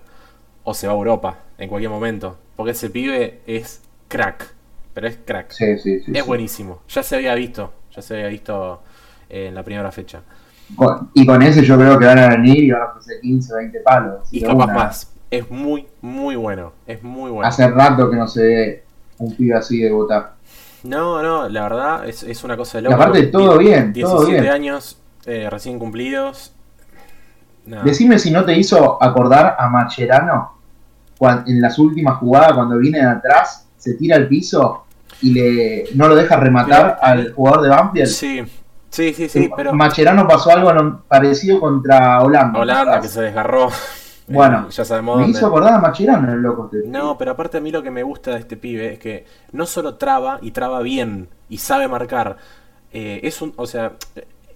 [0.64, 2.38] o se va a Europa en cualquier momento.
[2.56, 4.54] Porque ese pibe es crack.
[4.94, 5.52] Pero es crack.
[5.52, 6.12] Sí, sí, sí.
[6.16, 6.82] es buenísimo.
[6.90, 7.74] Ya se había visto.
[7.96, 8.82] Ya se había visto
[9.30, 10.22] eh, en la primera fecha.
[10.76, 13.54] Con- y con ese yo creo que van a venir y van a ofrecer 15,
[13.56, 14.28] 20 palos.
[14.32, 14.74] Y de capaz una.
[14.74, 15.12] más.
[15.30, 16.72] Es muy, muy bueno.
[16.88, 17.48] Es muy bueno.
[17.48, 18.84] Hace rato que no se ve
[19.18, 20.35] un pibe así debutar.
[20.86, 24.42] No, no, la verdad es, es una cosa de Y aparte, todo bien, todo 17
[24.42, 24.54] bien.
[24.54, 26.52] años eh, recién cumplidos.
[27.66, 27.82] No.
[27.84, 30.54] Decime si no te hizo acordar a Macherano
[31.18, 34.84] cuan- en las últimas jugadas cuando viene de atrás, se tira al piso
[35.22, 37.06] y le no lo deja rematar Sí.
[37.10, 38.08] al jugador de Banfield.
[38.08, 38.44] Sí,
[38.90, 42.60] sí, sí, sí, pero Macherano pasó algo parecido contra Holanda.
[42.60, 43.70] Holanda que se desgarró.
[44.28, 45.38] Bueno, Eh, ya sabemos Me dónde.
[45.38, 46.70] hizo acordar a Macherano el loco.
[46.74, 49.26] este No, pero aparte a mí lo que me gusta de este pibe es que
[49.52, 52.38] no solo traba y traba bien y sabe marcar.
[52.92, 53.94] eh, es un, o sea,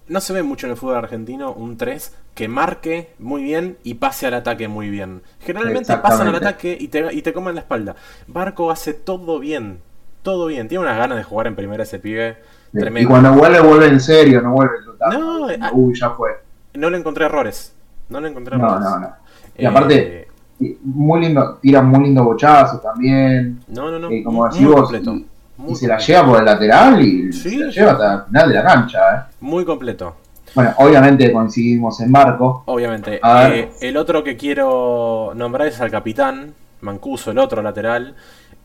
[0.08, 3.94] no se ve mucho en el fútbol argentino un 3 que marque muy bien y
[3.94, 5.22] pase al ataque muy bien.
[5.40, 7.94] Generalmente pasan al ataque y te, y te comen la espalda.
[8.26, 9.80] Barco hace todo bien,
[10.22, 10.68] todo bien.
[10.68, 12.38] Tiene unas ganas de jugar en primera ese pibe.
[12.72, 13.10] y Tremendo.
[13.10, 15.20] cuando vuelve, vuelve en serio, no vuelve total.
[15.20, 16.30] No, eh, Uy, ya fue.
[16.74, 17.72] No le encontré errores.
[18.08, 18.84] No le encontré No, errores.
[18.90, 19.14] no, no.
[19.60, 20.28] Y Eh, aparte,
[20.60, 23.60] y muy lindo, tira muy lindo bochazo también.
[23.68, 24.10] no, no, no.
[24.10, 25.14] Y como muy decís vos, completo.
[25.14, 25.26] y-
[25.58, 28.22] muy y se la lleva por el lateral y Sí, se la lleva hasta el
[28.24, 28.98] final de la cancha.
[29.14, 29.34] ¿eh?
[29.40, 30.16] Muy completo.
[30.54, 32.62] Bueno, obviamente coincidimos en Marco.
[32.66, 33.20] Obviamente.
[33.22, 33.52] A ver.
[33.52, 38.14] Eh, el otro que quiero nombrar es al capitán, Mancuso, el otro lateral.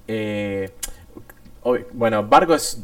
[0.08, 0.72] Eh,
[1.94, 2.82] bueno, Barco es,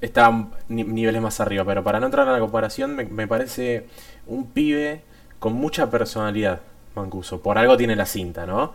[0.00, 0.30] está
[0.68, 3.86] niveles más arriba, pero para no entrar en la comparación, me, me parece
[4.26, 5.02] un pibe
[5.38, 6.60] con mucha personalidad,
[6.94, 7.40] Mancuso.
[7.40, 8.72] Por algo tiene la cinta, ¿no?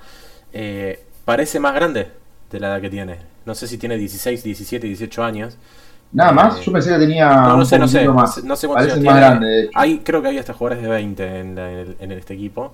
[0.53, 2.11] Eh, parece más grande
[2.51, 3.17] de la edad que tiene.
[3.45, 5.57] No sé si tiene 16, 17, 18 años.
[6.11, 8.07] Nada más, Eh, yo pensé que tenía No, no un sé, no sé.
[8.09, 8.43] más.
[8.43, 9.19] no sé cuántos años más tiene.
[9.19, 9.71] grande, de hecho.
[9.75, 12.73] Hay, creo que hay hasta jugadores de 20 en, la- en el- en este equipo.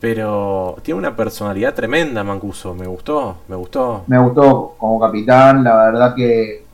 [0.00, 2.74] Pero tiene una personalidad tremenda, Mancuso.
[2.74, 4.04] Me gustó, me gustó.
[4.06, 6.64] Me gustó como capitán, la verdad que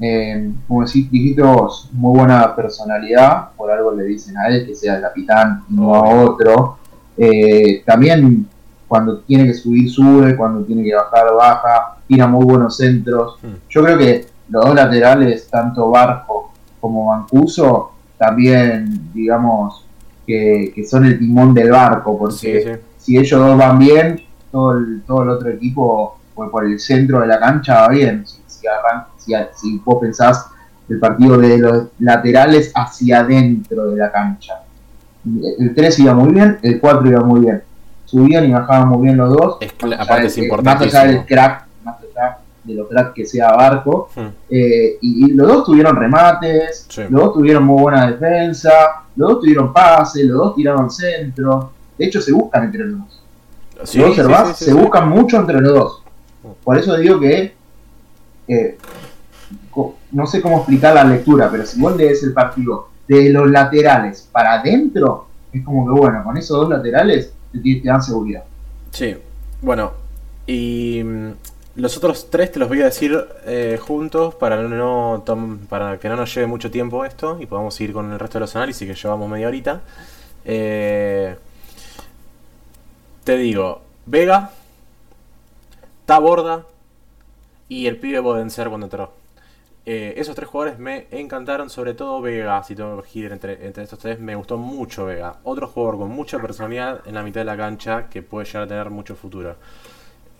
[0.00, 4.96] eh, como dijiste vos, muy buena personalidad, por algo le dicen a él que sea
[4.96, 6.78] el capitán y no a otro.
[7.16, 8.48] Eh, también
[8.86, 13.38] cuando tiene que subir, sube, cuando tiene que bajar, baja, tira muy buenos centros.
[13.42, 13.54] Hmm.
[13.68, 19.84] Yo creo que los dos laterales, tanto Barco como Mancuso, también, digamos,
[20.26, 25.22] que, son el timón del barco, porque si ellos dos van bien, todo el, todo
[25.22, 28.26] el otro equipo pues, por el centro de la cancha va bien.
[28.26, 28.40] Si,
[29.54, 30.48] si, vos pensás
[30.88, 34.60] el partido de los laterales hacia adentro de la cancha.
[35.58, 37.62] El 3 iba muy bien, el 4 iba muy bien.
[38.04, 39.58] Subían y bajaban muy bien los dos.
[39.60, 44.08] Es, aparte es Más allá del crack, más allá de lo crack que sea Barco.
[44.14, 44.26] Hmm.
[44.48, 48.70] Eh, y, los dos tuvieron remates, los dos tuvieron muy buena defensa,
[49.16, 51.72] los dos tuvieron pase, los dos tiraron centro.
[51.98, 53.22] De hecho, se buscan entre los dos.
[53.84, 56.02] si observás, se buscan mucho entre los dos.
[56.62, 57.54] Por eso digo que
[58.46, 58.78] eh,
[60.12, 64.28] no sé cómo explicar la lectura, pero si vos lees el partido de los laterales
[64.32, 68.44] para adentro, es como que bueno, con esos dos laterales te, dan seguridad.
[68.90, 69.16] Sí,
[69.62, 69.92] bueno,
[70.46, 71.30] y mm,
[71.76, 75.24] los otros tres te los voy a decir eh, juntos para, no
[75.68, 78.40] para que no nos lleve mucho tiempo esto y podamos seguir con el resto de
[78.40, 79.82] los análisis que llevamos media horita.
[80.44, 81.36] Eh,
[83.24, 84.52] te digo, Vega,
[86.06, 86.64] Taborda
[87.68, 89.12] y el pibe Bodenser cuando entró.
[89.88, 93.84] Eh, esos tres jugadores me encantaron, sobre todo Vega, si tengo que elegir entre, entre,
[93.84, 95.36] estos tres, me gustó mucho Vega.
[95.44, 98.66] Otro jugador con mucha personalidad en la mitad de la cancha que puede llegar a
[98.66, 99.54] tener mucho futuro.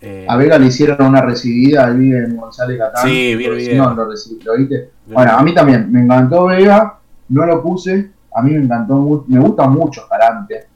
[0.01, 3.07] Eh, a Vega le hicieron una recibida al en González Catán.
[3.07, 3.77] Sí, bien, bien.
[3.77, 4.91] No, lo, ¿lo viste?
[5.05, 9.39] Bueno, a mí también me encantó Vega, no lo puse, a mí me encantó, me
[9.39, 10.67] gusta mucho Jarante,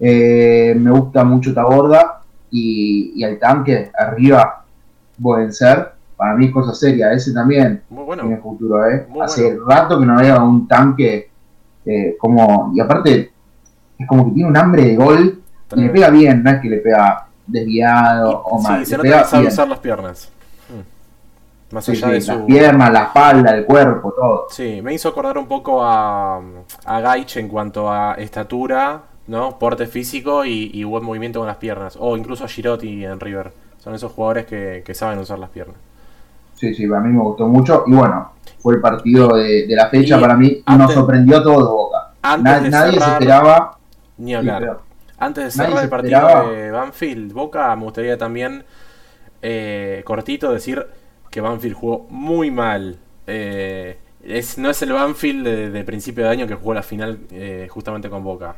[0.00, 4.64] eh, me gusta mucho Taborda y, y el tanque arriba
[5.22, 7.12] pueden ser para mí es cosa seria.
[7.12, 9.06] Ese también tiene futuro, ¿eh?
[9.22, 11.30] Hace rato que no había un tanque
[11.84, 12.72] eh, como.
[12.74, 13.32] Y aparte,
[13.98, 15.42] es como que tiene un hambre de gol
[15.74, 18.84] y le pega bien, no es que le pega desviado o mal.
[18.84, 20.30] Sí, se nota que sabe usar las piernas.
[20.68, 21.74] Mm.
[21.74, 22.32] Más allá de su...
[22.32, 24.46] Las piernas, la espalda, el cuerpo, todo.
[24.50, 26.40] Sí, me hizo acordar un poco a,
[26.84, 29.58] a Gaich en cuanto a estatura, ¿no?
[29.58, 31.96] Porte físico y, buen movimiento con las piernas.
[31.98, 33.52] O incluso a Girotti en River.
[33.78, 35.76] Son esos jugadores que, que saben usar las piernas.
[36.56, 37.84] Sí, sí, para mí me gustó mucho.
[37.86, 40.62] Y bueno, fue el partido de, la fecha para mí.
[40.66, 42.12] nos sorprendió a todos Boca.
[42.40, 43.78] nadie se esperaba.
[44.18, 44.78] Ni hablar.
[45.18, 48.64] antes de cerrar el partido de Banfield, Boca, me gustaría también,
[49.42, 50.86] eh, cortito, decir
[51.30, 52.96] que Banfield jugó muy mal.
[53.26, 57.68] Eh, es, no es el Banfield de, principio de año que jugó la final eh,
[57.70, 58.56] justamente con Boca.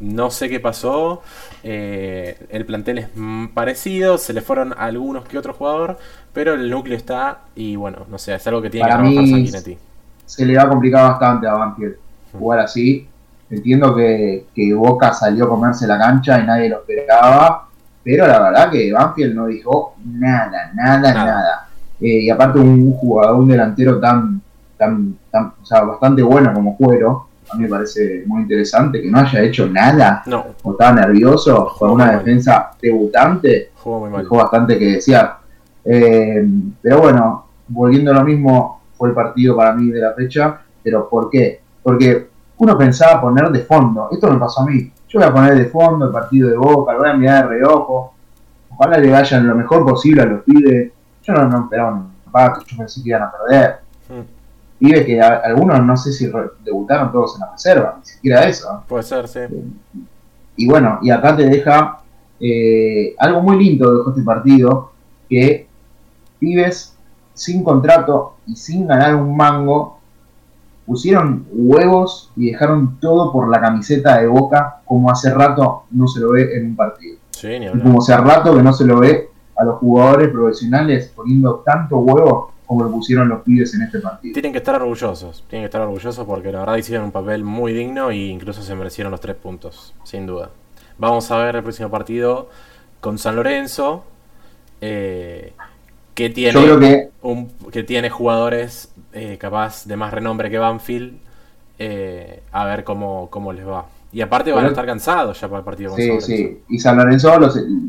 [0.00, 1.22] No sé qué pasó.
[1.62, 3.08] Eh, el plantel es
[3.54, 4.18] parecido.
[4.18, 5.98] Se le fueron algunos que otro jugador.
[6.32, 7.40] Pero el núcleo está.
[7.54, 9.78] Y bueno, no sé, es algo que tiene que trabajar Sanguinetti.
[10.26, 11.96] Se le va a complicar bastante a Banfield
[12.32, 13.06] jugar así.
[13.50, 17.68] Entiendo que, Boca salió a comerse la cancha y nadie lo esperaba.
[18.02, 21.68] Pero la verdad que Banfield no dijo nada, nada, nada.
[22.00, 24.42] Eh, y aparte un jugador, un delantero tan,
[24.76, 29.10] tan, tan, o sea, bastante bueno como Cuero a mí me parece muy interesante que
[29.10, 30.46] no haya hecho nada no.
[30.62, 33.70] o estaba nervioso con una defensa debutante.
[33.76, 34.22] Jugó muy mal.
[34.22, 35.36] Dejó bastante que decía.
[35.84, 36.46] Eh,
[36.80, 40.60] pero bueno, volviendo a lo mismo, fue el partido para mí de la fecha.
[40.82, 41.60] Pero ¿por qué?
[41.82, 42.28] Porque
[42.58, 44.08] uno pensaba poner de fondo.
[44.10, 44.90] Esto me pasó a mí.
[45.08, 47.56] Yo voy a poner de fondo el partido de Boca, lo voy a mirar de
[47.56, 48.14] reojo.
[48.70, 50.92] Ojalá le vayan lo mejor posible a los pibes.
[51.22, 53.76] Yo no, no esperaba un yo pensé que iban a perder.
[54.08, 54.43] Mm
[54.80, 56.30] vive que algunos no sé si
[56.64, 58.84] debutaron todos en la reserva, ni siquiera eso.
[58.88, 59.40] Puede ser, sí.
[60.56, 62.04] Y bueno, y acá te deja
[62.40, 64.92] eh, algo muy lindo dejó este partido,
[65.28, 65.66] que
[66.38, 66.94] pibes
[67.32, 69.98] sin contrato y sin ganar un mango,
[70.86, 76.20] pusieron huevos y dejaron todo por la camiseta de Boca, como hace rato no se
[76.20, 77.16] lo ve en un partido.
[77.30, 77.48] Sí,
[77.82, 82.52] como hace rato que no se lo ve a los jugadores profesionales poniendo tanto huevo
[82.66, 84.32] como lo pusieron los pibes en este partido.
[84.32, 87.72] Tienen que estar orgullosos, tienen que estar orgullosos porque la verdad hicieron un papel muy
[87.72, 90.50] digno e incluso se merecieron los tres puntos, sin duda.
[90.98, 92.48] Vamos a ver el próximo partido
[93.00, 94.04] con San Lorenzo,
[94.80, 95.52] eh,
[96.14, 101.18] que, tiene Un, que tiene jugadores eh, capaz de más renombre que Banfield,
[101.78, 103.86] eh, a ver cómo, cómo les va.
[104.12, 106.26] Y aparte van a estar cansados ya para el partido con sí, San Lorenzo.
[106.28, 107.32] Sí, y San Lorenzo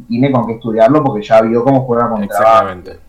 [0.08, 3.05] tiene con que estudiarlo porque ya vio cómo juega contra Exactamente.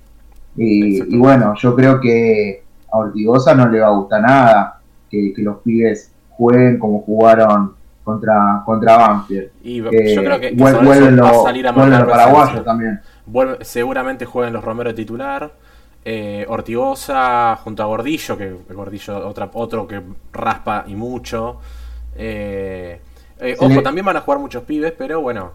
[0.57, 5.59] Y, bueno, yo creo que a Ortigosa no le va a gustar nada que, los
[5.59, 9.51] pibes jueguen como jugaron contra, contra Banfield.
[9.63, 13.01] Y yo creo que, vuelven los, a paraguayos también.
[13.61, 15.51] seguramente jueguen los Romero titular.
[16.09, 20.01] Eh, Ortigosa junto a Gordillo, que Gordillo otra, otro que
[20.33, 21.59] raspa y mucho.
[22.15, 23.01] Eh,
[23.41, 25.51] eh, ojo, también van a jugar muchos pibes, pero bueno,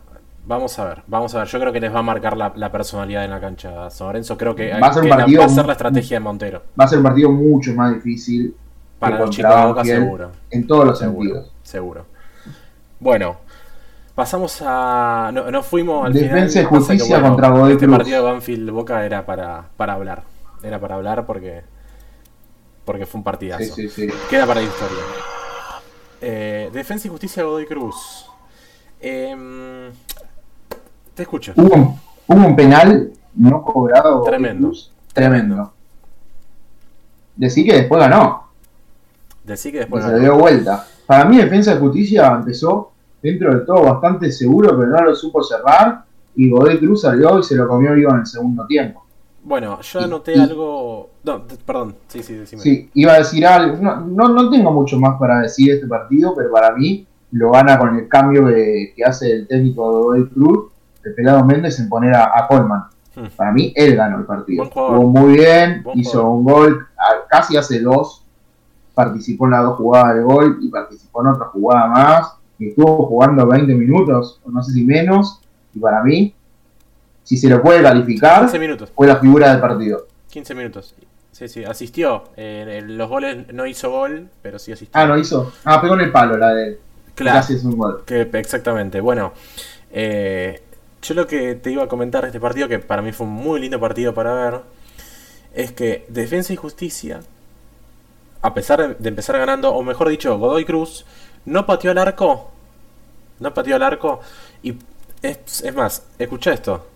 [0.46, 1.48] vamos a ver, vamos a ver.
[1.48, 4.38] Yo creo que les va a marcar la, personalidad en la cancha San Lorenzo.
[4.38, 6.64] Creo que, va a ser, la, va a ser la estrategia de Montero.
[6.80, 8.56] Va a ser un partido mucho más difícil
[9.00, 10.32] para los chicos de Boca, seguro.
[10.50, 11.52] En todos los sentidos.
[11.64, 12.06] Seguro.
[13.00, 13.38] Bueno,
[14.14, 15.32] pasamos a.
[15.34, 19.70] No, fuimos al Defensa y justicia contra Godoy Este partido de Banfield Boca era para,
[19.76, 20.24] para hablar.
[20.62, 21.64] Era para hablar porque.
[22.86, 23.64] Porque fue un partidazo.
[23.64, 24.14] Sí, sí, sí.
[24.30, 24.98] Queda para la historia.
[26.22, 28.28] Eh, Defensa y Justicia Godoy Cruz.
[29.00, 29.92] Em,
[31.14, 31.54] te escucho.
[31.56, 31.98] Hubo,
[32.28, 34.22] un penal no cobrado.
[34.24, 34.72] Tremendo.
[35.14, 35.74] tremendo.
[37.36, 38.48] Decí que después ganó.
[39.44, 40.18] Decí que después ganó.
[40.18, 40.86] Se dio vuelta.
[41.06, 45.44] Para mí, Defensa y Justicia empezó dentro de todo bastante seguro, pero no lo supo
[45.44, 46.04] cerrar.
[46.36, 49.04] Y Godoy Cruz salió y se lo comió vivo en el segundo tiempo.
[49.44, 51.10] Bueno, yo anoté algo.
[51.24, 52.62] No, perdón, sí, sí, decime.
[52.62, 53.78] Sí, iba a decir algo.
[53.82, 57.80] No, no, tengo mucho más para decir de este partido, pero para mí lo gana
[57.80, 60.72] con el cambio que, hace el técnico de Cruz,
[61.04, 62.86] el pelado Méndez, en poner a, Colman.
[63.16, 63.28] Hmm.
[63.36, 64.66] Para mí, él ganó el partido.
[64.66, 66.88] Jugó muy bien, hizo un gol,
[67.30, 68.26] casi hace dos.
[68.94, 72.34] Participó en las dos jugadas de gol y participó en otra jugada más.
[72.60, 75.42] Y estuvo jugando 20 minutos, o no sé si menos.
[75.74, 76.34] Y para mí,
[77.24, 78.92] si se lo puede calificar, 15 minutos.
[78.94, 80.08] fue la figura del partido.
[80.30, 80.96] 15 minutos.
[81.32, 82.26] Sí, sí, asistió.
[82.36, 85.00] en los goles no hizo gol, pero sí asistió.
[85.00, 85.52] Ah, no hizo.
[85.64, 86.80] Ah, pegó en el palo la de.
[87.16, 87.40] Claro.
[87.40, 88.04] Casi es un gol.
[88.06, 89.00] Que, exactamente.
[89.00, 89.34] Bueno,
[89.92, 90.62] eh,
[91.02, 93.34] yo lo que te iba a comentar de este partido, que para mí fue un
[93.34, 94.62] muy lindo partido para ver,
[95.54, 97.22] es que Defensa y Justicia,
[98.42, 101.06] a pesar de empezar ganando, o mejor dicho, Godoy Cruz,
[101.46, 102.52] no pateó al arco.
[103.40, 104.22] No pateó al arco.
[104.64, 104.76] Y
[105.22, 106.88] es, es más, escucha esto.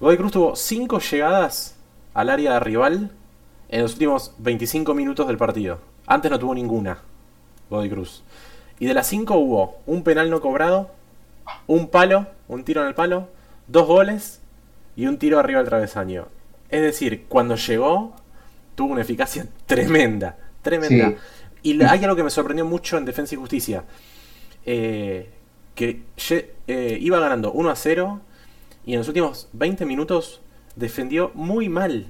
[0.00, 1.76] Godoy Cruz tuvo 5 llegadas
[2.12, 3.10] al área rival
[3.68, 5.78] en los últimos 25 minutos del partido.
[6.06, 6.98] Antes no tuvo ninguna.
[7.70, 8.22] Godoy Cruz.
[8.78, 10.90] Y de las 5 hubo un penal no cobrado,
[11.66, 13.28] un palo, un tiro en el palo,
[13.66, 14.40] dos goles
[14.96, 16.28] y un tiro arriba del travesaño.
[16.68, 18.14] Es decir, cuando llegó,
[18.74, 20.36] tuvo una eficacia tremenda.
[20.62, 21.14] Tremenda.
[21.62, 23.84] Y hay algo que me sorprendió mucho en Defensa y Justicia.
[24.66, 25.30] Eh,
[25.74, 26.02] que
[26.66, 28.20] eh, iba ganando 1 a 0
[28.86, 30.40] y en los últimos 20 minutos
[30.76, 32.06] defendió muy mal.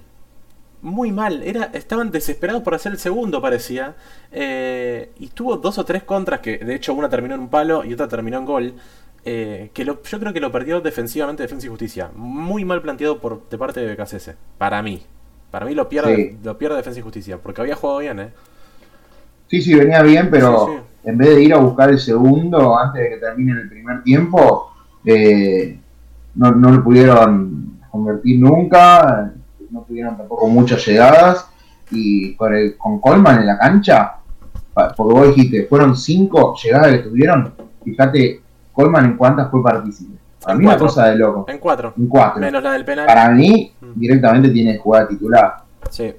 [0.82, 1.42] Muy mal.
[1.42, 3.94] Era, estaban desesperados por hacer el segundo, parecía.
[4.32, 7.84] Eh, y tuvo dos o tres contras, que de hecho una terminó en un palo
[7.84, 8.74] y otra terminó en gol.
[9.26, 12.10] Eh, que yo creo que lo perdió defensivamente Defensa y Justicia.
[12.14, 14.32] Muy mal planteado por, de parte de BKCS.
[14.58, 15.02] Para mí.
[15.50, 17.38] Para mí lo pierde, lo pierde Defensa y Justicia.
[17.38, 18.28] Porque había jugado bien, ¿eh?
[19.46, 23.10] Sí, sí, venía bien, pero en vez de ir a buscar el segundo antes de
[23.10, 24.72] que termine el primer tiempo,
[25.04, 25.78] eh,
[26.34, 29.32] no, no lo pudieron convertir nunca,
[29.70, 31.48] no tuvieron tampoco muchas llegadas
[31.90, 34.16] y con, el, con Colman en la cancha,
[34.96, 38.43] porque vos dijiste, fueron cinco llegadas que tuvieron, fíjate
[38.74, 40.18] Colman en cuántas fue partícipe.
[40.42, 41.46] Para mí una cosa de loco.
[41.48, 41.94] En cuatro.
[41.96, 42.40] En cuatro.
[42.40, 43.06] Menos la del penal.
[43.06, 43.92] Para mí, mm.
[43.94, 45.56] directamente tiene jugada titular.
[45.88, 46.14] Sí.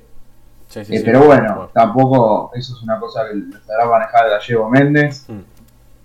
[0.67, 5.25] Sí, eh, pero bueno, tampoco eso es una cosa que se hará manejar Gallego Méndez.
[5.29, 5.39] Mm.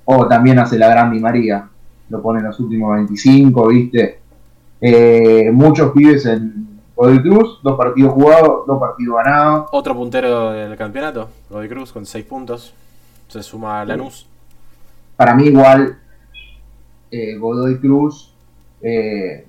[0.05, 1.67] O también hace la Gran Di María
[2.11, 4.21] lo pone en los últimos 25, ¿viste?
[4.81, 9.69] Eh, muchos pibes en Godoy Cruz, dos partidos jugados, dos partidos ganados.
[9.73, 12.75] Otro puntero del campeonato, Godoy Cruz, con 6 puntos.
[13.29, 14.27] Se suma Lanús.
[15.17, 15.99] Para mí, igual,
[17.11, 18.35] eh, Godoy Cruz
[18.83, 19.46] eh,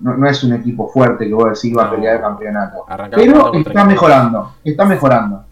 [0.00, 2.84] no, es un equipo fuerte que voy a decir va a pelear el campeonato.
[3.14, 5.44] Pero está mejorando, está mejorando.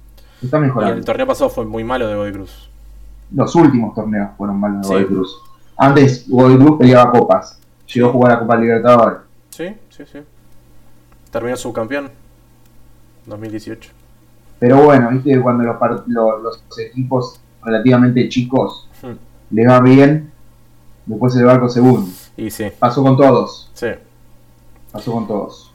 [0.42, 0.96] Está mejorando.
[0.96, 2.70] Y el torneo pasado fue muy malo de Godoy Cruz.
[3.32, 5.40] Los últimos torneos fueron malos de Godoy Cruz.
[5.76, 7.60] Antes Godoy Cruz peleaba copas.
[7.86, 9.18] Llegó a jugar a Copa Libertadores.
[9.50, 10.18] Sí, sí, sí.
[11.30, 12.10] Terminó subcampeón.
[13.26, 13.90] 2018.
[14.58, 19.54] Pero bueno, viste cuando los, los, equipos relativamente chicos hmm.
[19.54, 20.29] le va bien,
[21.10, 22.08] después se va al segundo.
[22.36, 22.66] Y sí.
[22.78, 23.70] Pasó con todos.
[23.74, 23.88] Sí.
[24.92, 25.70] Pasó con todos.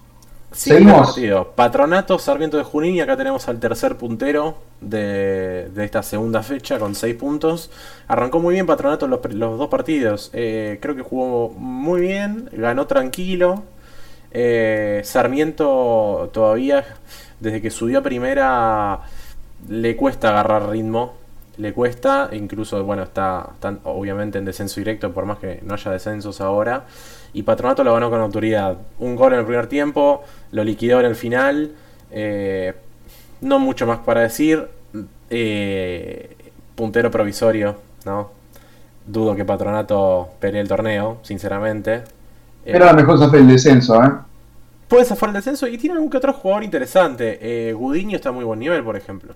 [0.51, 1.19] Seguimos.
[1.55, 6.95] Patronato, Sarmiento de Junín y acá tenemos al tercer puntero de, esta segunda fecha con
[6.95, 7.69] 6 puntos.
[8.07, 10.29] Arrancó muy bien Patronato los, los dos partidos.
[10.31, 13.63] Eh, creo que jugó muy bien, ganó tranquilo.
[14.31, 16.85] Eh, Sarmiento todavía,
[17.41, 19.01] desde que subió a primera,
[19.67, 21.24] le cuesta agarrar ritmo.
[21.57, 25.91] Le cuesta, incluso, bueno, está, está obviamente en descenso directo, por más que no haya
[25.91, 26.85] descensos ahora
[27.35, 28.77] y Patronato lo ganó con autoridad.
[28.97, 31.71] Un gol en el primer tiempo, lo liquidó en el final.
[32.09, 32.73] Eh,
[33.41, 34.65] no mucho más para decir.
[35.29, 36.33] Eh,
[36.75, 37.75] puntero provisorio,
[38.05, 38.31] ¿no?
[39.05, 42.03] Dudo que Patronato pelee el torneo, sinceramente.
[42.63, 44.11] Pero a lo mejor hace el descenso, ¿eh?
[44.87, 47.37] puede zafar el descenso y tiene algún que otro jugador interesante.
[47.41, 49.33] Eh, Gudiño está a muy buen nivel, por ejemplo.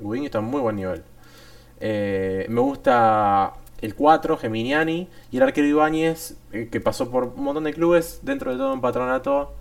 [0.00, 1.02] Gudiño está a muy buen nivel.
[1.80, 7.44] Eh, me gusta el 4, Geminiani, y el arquero Ibáñez, eh, que pasó por un
[7.44, 9.52] montón de clubes, dentro de todo en patronato,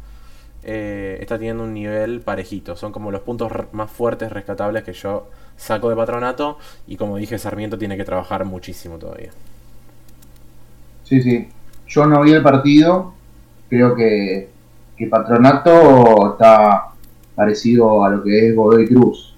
[0.63, 2.75] eh, está teniendo un nivel parejito.
[2.75, 7.37] Son como los puntos más fuertes, rescatables que yo saco de patronato, y como dije,
[7.37, 9.31] Sarmiento tiene que trabajar muchísimo todavía.
[11.03, 11.49] Sí, sí.
[11.87, 13.13] Yo no vi el partido.
[13.67, 14.49] Creo que,
[14.95, 16.89] que Patronato está
[17.33, 19.33] parecido a lo que es Godoy Cruz.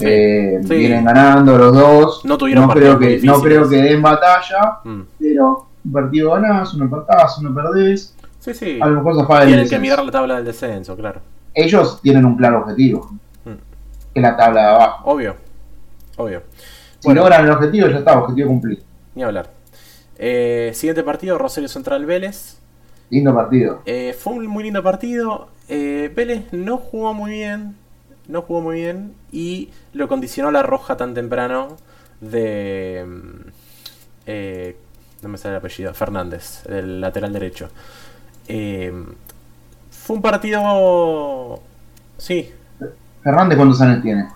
[0.00, 0.74] Eh, sí.
[0.76, 2.24] Vienen ganando los dos.
[2.24, 5.00] No tuvieron creo partidos muy que, no creo que den batalla, Mm.
[5.18, 8.14] pero un partido ganás, uno empatás, uno perdés.
[8.40, 8.78] Sí, sí.
[8.80, 9.80] A lo mejor del Tienen que descenso.
[9.82, 11.20] mirar la tabla del descenso, claro.
[11.54, 13.10] Ellos tienen un claro objetivo,
[13.44, 13.50] Mm.
[14.12, 15.10] que es la tabla de abajo.
[15.10, 15.36] Obvio.
[16.16, 16.42] Obvio.
[16.98, 17.20] Si Bueno.
[17.22, 18.82] logran el objetivo, ya está, objetivo cumplido.
[19.14, 19.50] Ni hablar.
[20.18, 22.58] Eh, siguiente partido, Rosario Central Vélez.
[23.10, 23.80] Lindo partido.
[23.84, 25.48] Eh, fue un muy lindo partido.
[25.68, 27.76] Vélez no jugó muy bien.
[28.28, 29.14] No jugó muy bien.
[29.32, 31.76] Y lo condicionó la roja tan temprano
[32.20, 33.04] de.
[33.06, 33.48] mm,
[34.26, 34.76] eh,
[35.22, 35.94] no me sale el apellido.
[35.94, 37.70] Fernández, el lateral derecho.
[38.48, 38.92] Eh,
[39.90, 41.60] fue un partido.
[42.18, 42.52] Sí,
[43.22, 44.28] Fernández, ¿cuántos años tiene?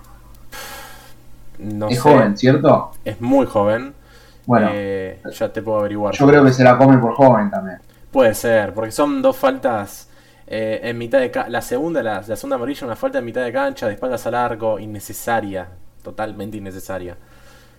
[1.57, 2.01] no es sé.
[2.01, 2.91] joven, ¿cierto?
[3.05, 3.93] Es muy joven.
[4.45, 6.15] Bueno, Eh, ya te puedo averiguar.
[6.15, 7.79] yo creo que se la come por joven también.
[8.11, 10.08] Puede ser, porque son dos faltas
[10.51, 13.53] eh, en mitad de la segunda, la, la segunda amarilla, una falta en mitad de
[13.53, 15.69] cancha, de espaldas al arco, innecesaria,
[16.01, 17.15] totalmente innecesaria.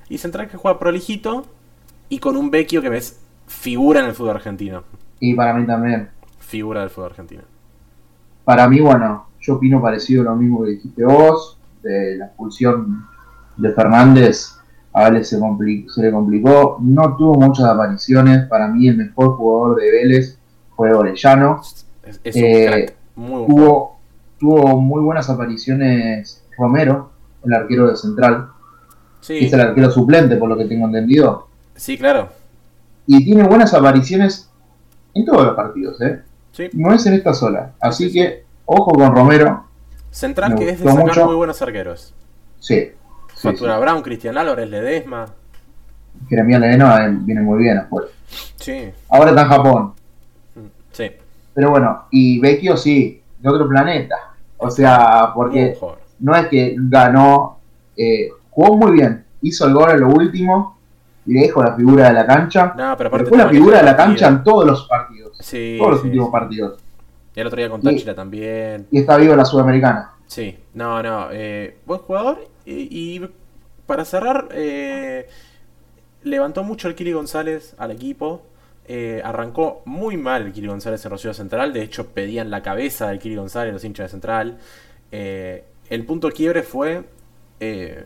[0.08, 1.46] Y Central que juega prolijito
[2.08, 3.18] y con un Vecchio que ves
[3.48, 4.84] figura en el fútbol argentino.
[5.18, 6.10] Y para mí también.
[6.38, 7.42] Figura del fútbol argentino.
[8.44, 13.04] Para mí, bueno, yo opino parecido a lo mismo que dijiste vos, de la expulsión
[13.56, 14.56] de Fernández.
[14.92, 15.38] A Vélez se,
[15.88, 18.46] se le complicó, no tuvo muchas apariciones.
[18.48, 20.38] Para mí, el mejor jugador de Vélez
[20.76, 21.60] fue Orellano.
[22.02, 23.46] Es, es un Eh, crack, muy.
[23.46, 23.98] Tuvo,
[24.38, 27.10] tuvo muy buenas apariciones Romero,
[27.44, 28.48] el arquero de Central,
[29.20, 31.48] Sí, es el arquero suplente, por lo que tengo entendido.
[31.74, 32.28] sí, claro.
[33.06, 34.48] Y tiene buenas apariciones
[35.14, 36.20] en todos los partidos, ¿eh?
[36.52, 36.68] Sí.
[36.74, 37.72] No es en esta sola.
[37.80, 39.64] Así que, ojo con Romero.
[40.10, 41.26] Central Me que es de sacar mucho.
[41.26, 42.14] muy buenos arqueros.
[42.60, 42.92] Sí.
[43.34, 43.80] Factura sí.
[43.80, 45.26] Brown, Cristian Álvarez, Ledesma.
[46.28, 48.08] Jeremías Ledesma eh, viene muy bien afuera.
[48.56, 49.92] Sí, Ahora está en Japón.
[50.92, 51.10] sí.
[51.54, 54.16] Pero bueno, y Vecchio sí, de otro planeta.
[54.58, 55.76] O sea, porque
[56.18, 57.58] no es que ganó,
[57.96, 60.78] eh, jugó muy bien, hizo el gol en lo último
[61.26, 62.74] y le dejó la figura de la cancha.
[62.76, 65.36] No, pero Pero aparte fue la figura de la cancha en todos los partidos.
[65.40, 66.32] Sí, todos los sí, últimos sí.
[66.32, 66.80] partidos.
[67.34, 68.86] Y el otro día con Táchira también.
[68.90, 70.10] Y está vivo la Sudamericana.
[70.26, 71.28] Sí, no, no.
[71.32, 72.46] eh, buen jugador.
[72.66, 73.30] Y, y
[73.86, 75.28] para cerrar, eh,
[76.22, 78.42] levantó mucho el Kili González al equipo.
[78.92, 81.72] Eh, arrancó muy mal el Kili González en Rosario Central.
[81.72, 84.58] De hecho, pedían la cabeza del Kili González, los hinchas de Central.
[85.12, 87.04] Eh, el punto quiebre fue
[87.60, 88.04] eh,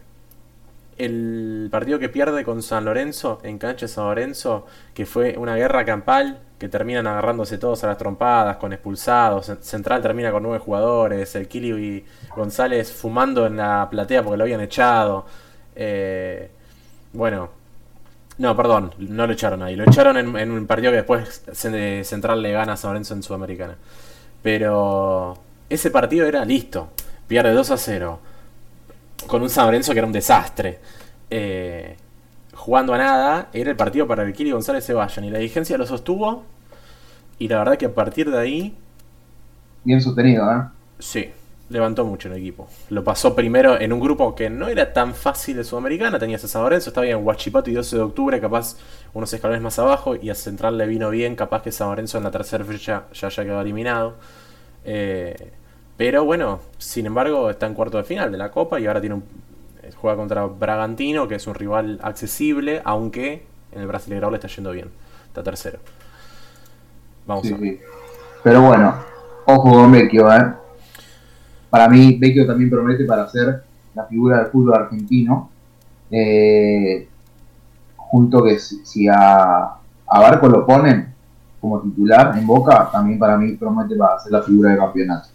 [0.99, 5.57] el partido que pierde con San Lorenzo, en cancha de San Lorenzo, que fue una
[5.57, 9.49] guerra campal, que terminan agarrándose todos a las trompadas, con expulsados.
[9.49, 12.05] Cent- Central termina con nueve jugadores, el Kili
[12.37, 15.25] González fumando en la platea porque lo habían echado.
[17.15, 17.49] Bueno,
[18.39, 19.77] no, perdón, no lo echaron ahí.
[19.77, 23.15] Lo echaron en, en un partido que después Cen- Central le gana a San Lorenzo
[23.15, 23.77] en Sudamericana.
[24.43, 25.39] Pero
[25.71, 26.91] ese partido era listo.
[27.29, 28.21] Pierde 2 a 0.
[29.27, 30.81] Con un San Lorenzo que era un desastre.
[31.31, 31.97] Eh,
[32.55, 33.49] jugando a nada.
[33.53, 35.25] Era el partido para que Kili González se vayan.
[35.25, 36.45] Y la dirigencia lo sostuvo.
[37.39, 38.77] Y la verdad que a partir de ahí,
[39.83, 40.63] Bien sostenido, ¿eh?
[40.99, 41.33] sí,
[41.69, 42.69] levantó mucho el equipo.
[42.91, 46.19] Lo pasó primero en un grupo que no era tan fácil de Sudamericana.
[46.19, 48.77] Tenías a San Lorenzo, estaba bien en Huachipato y 12 de octubre, capaz
[49.15, 50.15] unos escalones más abajo.
[50.17, 53.29] Y a Central le vino bien, capaz que San Lorenzo en la tercera fecha ya
[53.29, 54.15] haya quedado eliminado.
[54.85, 55.53] Eh,
[55.97, 59.17] pero bueno, sin embargo, está en cuarto de final de la Copa y ahora tiene
[59.17, 59.25] un,
[59.97, 64.73] juega contra Bragantino, que es un rival accesible, aunque en el Brasileirao le está yendo
[64.73, 64.91] bien.
[65.29, 65.79] Está tercero.
[67.27, 67.69] Vamos Sí, a ver.
[67.69, 67.81] sí.
[68.43, 69.05] Pero bueno,
[69.47, 70.55] ojo con Vecchio, ¿eh?
[71.75, 73.65] Para mí, Vecchio también promete para ser
[73.97, 75.51] la figura del fútbol argentino.
[76.09, 77.09] Eh,
[77.97, 79.75] junto que si, a,
[80.07, 81.13] a Barco lo ponen
[81.61, 85.29] como titular en Boca, también para mí promete para ser la figura del campeonato.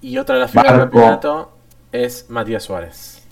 [0.00, 1.50] Y otra de las figuras del campeonato
[1.92, 3.22] es Matías Suárez.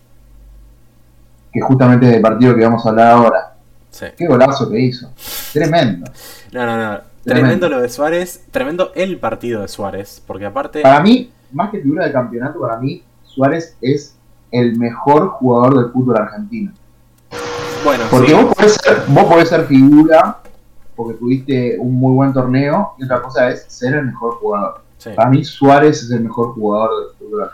[1.51, 3.55] Que justamente es el partido que vamos a hablar ahora.
[3.89, 4.07] Sí.
[4.15, 5.11] Qué golazo que hizo.
[5.55, 6.05] Tremendo.
[6.53, 7.01] No, no, no.
[7.25, 8.45] Tremendo lo de Suárez.
[8.51, 10.23] Tremendo el partido de Suárez.
[10.27, 10.83] Porque aparte.
[10.83, 14.17] Para mí, más que figura del campeonato, para mí Suárez es
[14.51, 16.73] el mejor jugador del fútbol argentino.
[17.85, 18.35] Bueno, Porque sí.
[18.35, 20.39] vos, podés ser, vos podés ser figura
[20.97, 24.83] porque tuviste un muy buen torneo, y otra cosa es ser el mejor jugador.
[24.99, 25.11] Sí.
[25.17, 27.51] Para mí Suárez es el mejor jugador del fútbol.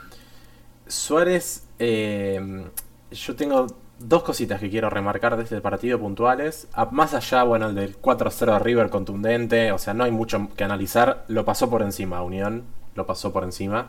[0.87, 2.65] Suárez, eh,
[3.11, 3.67] yo tengo
[3.99, 6.69] dos cositas que quiero remarcar de este partido puntuales.
[6.73, 10.49] A- más allá, bueno, el del 4-0 de River contundente, o sea, no hay mucho
[10.57, 11.25] que analizar.
[11.29, 12.65] Lo pasó por encima, Unión,
[13.01, 13.87] lo pasó por encima.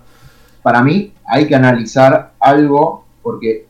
[0.63, 3.65] Para mí hay que analizar algo porque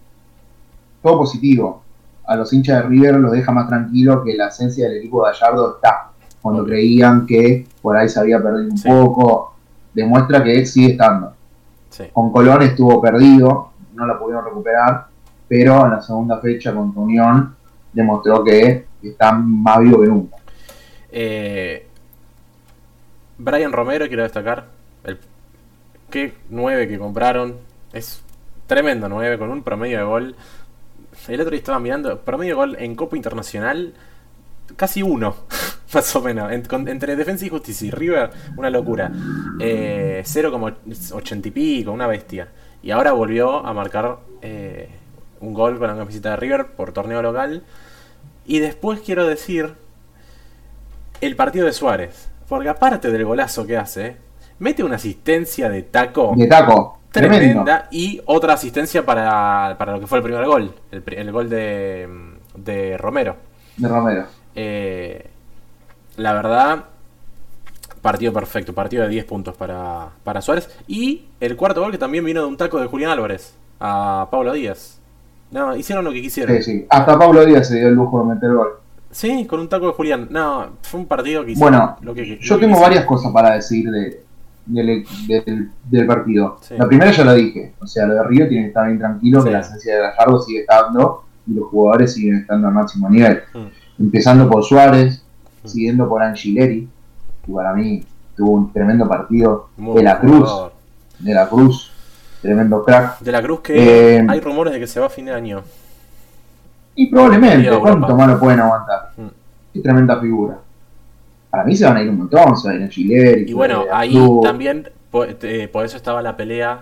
[1.02, 1.82] todo positivo.
[2.26, 5.32] A los hinchas de River los deja más tranquilos que la esencia del equipo de
[5.34, 6.10] Gallardo está.
[6.42, 8.88] Cuando creían que por ahí se había perdido un Sí.
[8.88, 9.54] poco,
[9.94, 11.34] demuestra que sigue estando.
[11.89, 12.04] Sí.
[12.14, 15.08] Con Colón estuvo perdido, no la pudieron recuperar,
[15.48, 17.56] pero en la segunda fecha contra Unión
[17.92, 20.38] demostró que está más vivo que nunca.
[21.12, 21.88] Eh,
[23.38, 24.66] Brian Romero, quiero destacar.
[26.12, 27.55] Qué 9 que compraron.
[27.93, 28.22] Es
[28.68, 30.36] tremendo 9 con un promedio de gol.
[31.30, 33.93] El otro día estaba mirando, promedio de gol en Copa Internacional,
[34.76, 35.36] casi uno,
[35.93, 36.51] más o menos.
[36.51, 39.09] Entre Defensa y Justicia y River, una locura.
[39.57, 42.49] Eh, 0,80 y pico, una bestia.
[42.84, 44.89] Y ahora volvió a marcar eh,
[45.39, 47.64] un gol con la camiseta de River por torneo local.
[48.45, 49.76] Y después quiero decir
[51.22, 52.28] el partido de Suárez.
[52.49, 54.18] Porque aparte del golazo que hace,
[54.62, 57.64] mete una asistencia de taco De taco, tremendo.
[57.64, 62.07] tremenda y otra asistencia para, para lo que fue el primer gol, el, gol de,
[62.55, 63.36] de Romero.
[63.78, 64.26] De Romero.
[64.55, 65.30] Eh,
[66.18, 66.86] la verdad,
[68.01, 70.70] partido perfecto, partido de 10 puntos para, para Suárez.
[70.88, 74.53] Y el cuarto gol que también vino de un taco de Julián Álvarez a Pablo
[74.53, 74.99] Díaz.
[75.51, 76.55] No, hicieron lo que quisieron.
[76.57, 76.86] Sí, sí.
[76.89, 78.70] Hasta Pablo Díaz se dio el lujo de meter gol.
[79.09, 80.28] Sí, con un taco de Julián.
[80.30, 82.82] No, fue un partido que hicieron Bueno, lo que lo yo que tengo quisieron.
[82.82, 84.24] varias cosas para decir de,
[84.66, 86.57] del, del- del partido.
[86.62, 86.76] Sí.
[86.78, 89.39] La primera ya la dije, o sea, lo de Río tiene que estar bien tranquilo,
[89.41, 89.45] Sí.
[89.47, 93.41] que la esencia de Gallardo sigue estando y los jugadores siguen estando al máximo nivel.
[93.53, 94.03] Mm.
[94.03, 95.24] Empezando por Suárez,
[95.64, 95.68] Mm.
[95.68, 96.88] siguiendo por Angileri,
[97.45, 98.03] que para mí
[98.36, 99.70] tuvo un tremendo partido.
[99.78, 100.74] Muy de la Cruz, jugador.
[101.20, 101.91] de la Cruz,
[102.41, 103.20] tremendo crack.
[103.20, 105.62] De la Cruz que Eh, hay rumores de que se va a fin de año.
[106.95, 107.70] Y probablemente.
[107.80, 109.12] ¿cuánto más lo pueden aguantar?
[109.18, 109.28] Mm.
[109.74, 110.57] Qué tremenda figura.
[111.52, 113.49] Para mí se van a ir un montón, se van a ir Angileri.
[113.52, 116.80] Y bueno, a ahí también po- eh, por eso estaba la pelea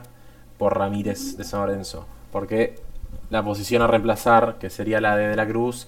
[0.58, 2.06] por Ramírez de San Lorenzo.
[2.32, 2.76] Porque
[3.32, 5.88] la posición a reemplazar, que sería la de De la Cruz,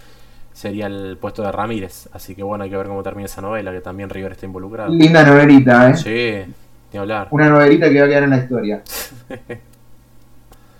[0.53, 2.09] sería el puesto de Ramírez.
[2.11, 4.91] Así que bueno, hay que ver cómo termina esa novela, que también River está involucrado.
[4.91, 5.95] Linda novelita, ¿eh?
[5.95, 6.53] Sí,
[6.91, 7.27] ni hablar.
[7.31, 8.81] Una novelita que va a quedar en la historia.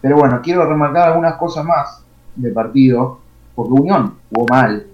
[0.02, 2.04] Pero bueno, quiero remarcar algunas cosas más
[2.36, 3.20] del partido,
[3.54, 4.88] porque Unión jugó mal,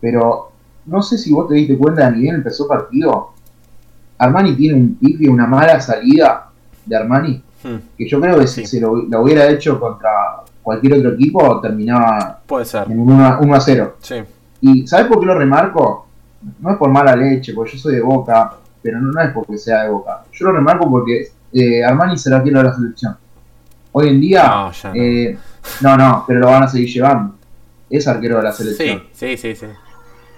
[0.00, 0.49] pero
[0.90, 3.30] no sé si vos te diste cuenta de ni bien empezó el partido.
[4.18, 6.50] Armani tiene un pique, una mala salida
[6.84, 10.10] de Armani, Hmm, que yo creo que si se lo, lo hubiera hecho contra
[10.62, 12.90] cualquier otro equipo, terminaba Puede ser.
[12.90, 13.96] en un 1 a, 1 a 0.
[14.00, 14.14] Sí.
[14.62, 16.06] ¿Y sabes por qué lo remarco?
[16.60, 19.58] No es por mala leche, porque yo soy de Boca, pero no, no es porque
[19.58, 20.22] sea de Boca.
[20.32, 23.16] Yo lo remarco porque eh, Armani será arquero de la selección.
[23.92, 25.36] Hoy en día, No, eh,
[25.82, 27.34] no, no, pero lo van a seguir llevando.
[27.90, 29.02] Es arquero de la selección.
[29.12, 29.66] Sí, sí, sí, sí.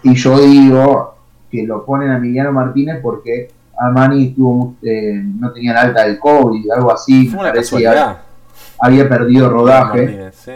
[0.02, 1.14] Y yo digo
[1.50, 6.18] que lo ponen a Emiliano Martínez porque Armani estuvo, eh, no tenía la alta del
[6.18, 7.28] COVID, algo así.
[7.28, 8.22] Fue una casualidad.
[8.80, 10.02] había perdido rodaje.
[10.02, 10.52] Martínez, sí.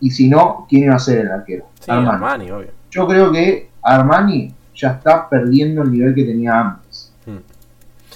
[0.00, 1.66] Y si no, ¿quién iba a ser el arquero?
[1.80, 2.08] Sí, Armani.
[2.08, 2.70] Armani, obvio.
[2.90, 7.12] Yo creo que Armani ya está perdiendo el nivel que tenía antes.
[7.26, 7.38] Hmm.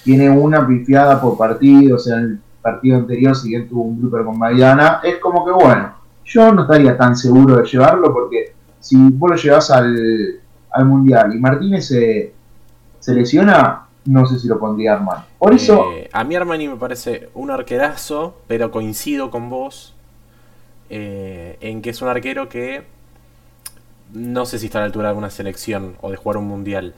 [0.04, 4.24] Tiene una pifiada por partido, o sea, el partido anterior, si bien tuvo un blooper
[4.24, 5.92] con Maidana, es como que bueno,
[6.24, 10.40] yo no estaría tan seguro de llevarlo porque si vos lo llevas al,
[10.72, 12.32] al Mundial y Martínez se,
[12.98, 15.22] se lesiona, no sé si lo pondría Armani.
[15.38, 19.94] Por eso, Eh, a mí Armani me parece un arquerazo, pero coincido con vos
[20.90, 22.82] eh, en que es un arquero que
[24.12, 26.94] no sé si está a la altura de una selección o de jugar un mundial.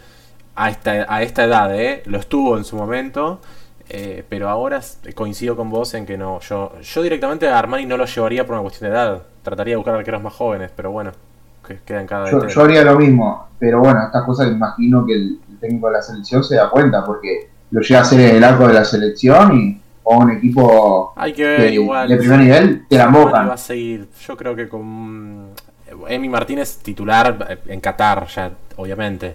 [0.57, 2.03] A esta, a esta edad, ¿eh?
[2.07, 3.41] Lo estuvo en su momento,
[3.89, 4.81] eh, pero ahora
[5.15, 6.39] coincido con vos en que no.
[6.41, 9.23] Yo, yo directamente a Armani no lo llevaría por una cuestión de edad.
[9.43, 11.13] Trataría de buscar arqueros más jóvenes, pero bueno,
[11.67, 12.49] que queda en cada yo, DT.
[12.49, 13.49] yo haría lo mismo.
[13.59, 17.05] Pero bueno, estas cosas imagino que el, el técnico de la selección se da cuenta
[17.05, 21.15] porque lo llega a hacer en el arco de la selección y o un equipo
[21.17, 22.09] Hay que ver de, igual.
[22.09, 23.49] de primer nivel te la embocan.
[23.49, 25.49] va a seguir, yo creo que con
[26.09, 29.35] Emi Martínez titular eh, en Qatar, ya, obviamente.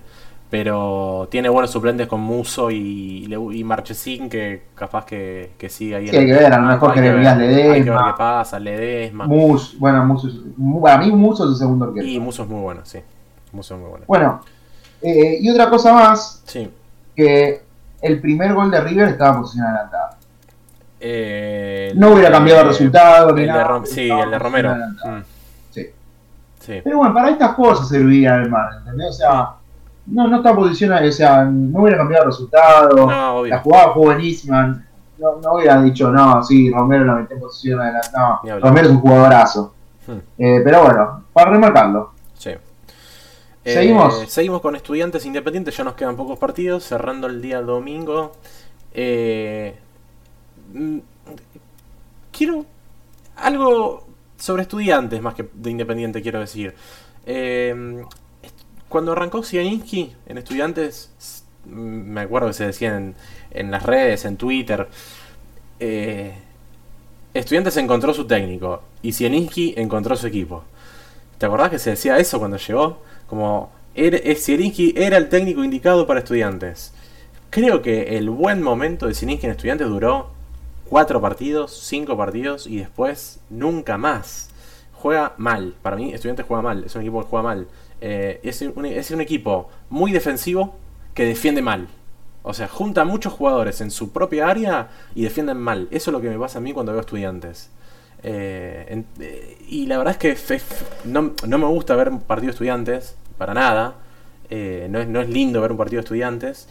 [0.50, 5.96] Pero tiene buenos suplentes con Muso y, Le- y Marchesín que capaz que, que sigue
[5.96, 6.08] ahí.
[6.08, 8.06] Sí, hay que ver, a lo mejor Hay que Jeremías ver, Hay que ver Ledesma.
[8.12, 9.28] qué pasa, Ledesma.
[9.28, 10.28] Mus, bueno, Muso,
[10.82, 12.06] para mí Muso es el segundo arquero.
[12.08, 13.00] Y Muso es muy bueno, sí.
[13.52, 14.06] Muso es muy bueno.
[14.08, 14.42] Bueno,
[15.04, 16.68] eh, y otra cosa más, Sí.
[17.16, 17.62] que
[18.02, 20.18] el primer gol de River estaba en posición adelantada.
[21.00, 24.76] Eh, No hubiera cambiado el resultado, el de Rom- sí, el de Romero.
[24.76, 25.22] Mm,
[25.70, 25.86] Sí.
[26.60, 26.82] sí.
[26.84, 29.10] Pero bueno, para estas cosas serviría el mar, ¿entendés?
[29.10, 29.50] O sea,
[30.12, 34.04] no, no está posicionado, o sea, no hubiera cambiado el resultado, No, la jugada fue
[34.04, 34.84] buenísima,
[35.18, 38.60] no, no hubiera dicho, no, sí, Romero la metió en posición adelante, no.
[38.60, 39.74] Romero es un jugadorazo.
[40.08, 40.18] Hmm.
[40.38, 42.52] Eh, pero bueno, para remarcarlo, Sí.
[43.66, 44.24] ¿Seguimos?
[44.24, 48.32] Eh, seguimos con estudiantes independientes, ya nos quedan pocos partidos, cerrando el día domingo.
[48.94, 49.76] Eh,
[50.74, 50.98] mm,
[52.32, 52.66] quiero
[53.36, 54.08] algo
[54.38, 56.74] sobre estudiantes más que de independiente, quiero decir.
[57.26, 58.04] Eh,
[58.90, 61.12] cuando arrancó Zielinski en estudiantes,
[61.66, 63.16] me acuerdo que se decía en,
[63.52, 64.88] en las redes, en Twitter,
[65.80, 66.34] eh,
[67.32, 70.64] Estudiantes encontró su técnico y Zielinski encontró su equipo.
[71.38, 73.04] ¿Te acordás que se decía eso cuando llegó?
[73.28, 76.92] Como era, eh, Zielinski era el técnico indicado para estudiantes.
[77.52, 80.32] Creo que el buen momento de Zielinski en estudiantes duró
[80.90, 84.50] cuatro partidos, cinco partidos y después nunca más.
[84.94, 85.76] Juega mal.
[85.84, 86.84] Para mí, estudiantes juega mal.
[86.84, 87.68] Es un equipo que juega mal.
[88.02, 90.76] Eh, es, un, es un equipo muy defensivo
[91.14, 91.88] que defiende mal.
[92.44, 95.88] O sea, junta muchos jugadores en su propia área y defienden mal.
[95.92, 97.70] Eso es lo que me pasa a mí cuando veo estudiantes.
[98.24, 100.62] Eh, eh, y la verdad es que
[101.06, 103.96] no, no me gusta ver un partido de estudiantes, para nada.
[104.50, 106.68] No, es, no es lindo ver un partido de estudiantes.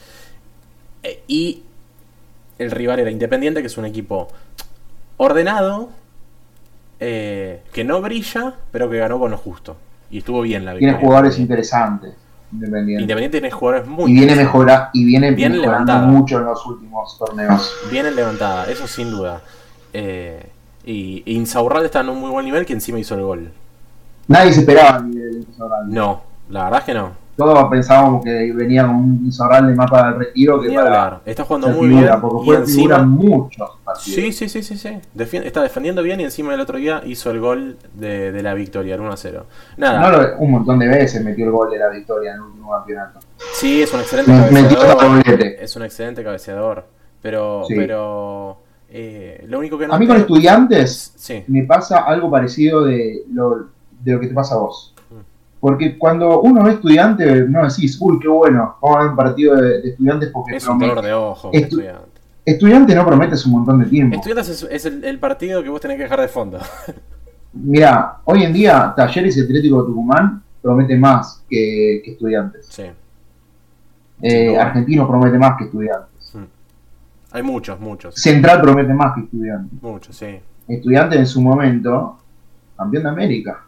[1.29, 1.63] Y
[2.59, 4.29] el rival era Independiente, que es un equipo
[5.17, 5.91] ordenado,
[6.99, 9.77] que no brilla, pero que ganó con lo justo.
[10.11, 11.07] Y estuvo bien la tiene victoria.
[11.07, 12.15] jugadores interesantes,
[12.51, 13.03] Independiente.
[13.03, 16.07] Independiente tiene jugadores muy y viene mejora, y viene Bien mejorando levantada.
[16.07, 17.75] mucho en los últimos torneos.
[17.91, 19.43] Viene levantada, eso sin duda.
[19.93, 20.47] Eh,
[20.87, 23.53] y y Insaurralde está en un muy buen nivel que encima hizo el gol.
[24.29, 25.95] Nadie se esperaba el nivel de Insaurralde.
[25.95, 27.13] No, la verdad es que no.
[27.39, 31.21] Todos pensábamos que venía con un Insaurralde más para el retiro que para.
[31.25, 32.21] Está jugando muy figura, bien.
[32.21, 32.99] porque Y encima.
[33.05, 34.17] muchos partidos.
[34.17, 34.99] Sí, sí, sí, sí, sí.
[35.45, 38.97] Está defendiendo bien y encima el otro día hizo el gol de, de la victoria,
[38.97, 39.47] el 1 a 0.
[39.77, 42.73] Nada, No un montón de veces metió el gol de la victoria en el último
[42.73, 43.21] campeonato.
[43.55, 45.43] sí, es un excelente cabeceador.
[45.61, 46.87] Es un excelente cabeceador.
[47.23, 47.75] Pero, Sí.
[47.77, 48.59] pero
[48.91, 49.95] eh, lo único que no.
[49.95, 53.69] A mí con estudiantes Sí, me pasa algo parecido de lo,
[54.01, 54.93] de lo que te pasa a vos.
[55.61, 59.57] Porque cuando uno ve estudiante, no decís, uy, qué bueno, vamos a ver un partido
[59.57, 60.89] de, de estudiantes porque es un promete.
[60.89, 61.51] dolor de ojo.
[61.53, 62.21] Estu- estudiante.
[62.45, 64.17] Estudiante no promete hace un montón de tiempo.
[64.17, 66.59] Estudiantes es, es el, el partido que vos tenés que dejar de fondo.
[67.53, 72.67] Mira, hoy en día Talleres y Atlético de Tucumán promete más que, que estudiantes.
[72.67, 72.85] sí.
[74.21, 74.57] Eh.
[74.59, 76.09] Argentino promete más que estudiantes.
[77.31, 78.15] Hay muchos, muchos.
[78.17, 79.81] Central promete más que estudiantes.
[79.83, 80.41] Muchos, sí.
[80.67, 82.19] Estudiantes en su momento,
[82.77, 83.61] campeón de América.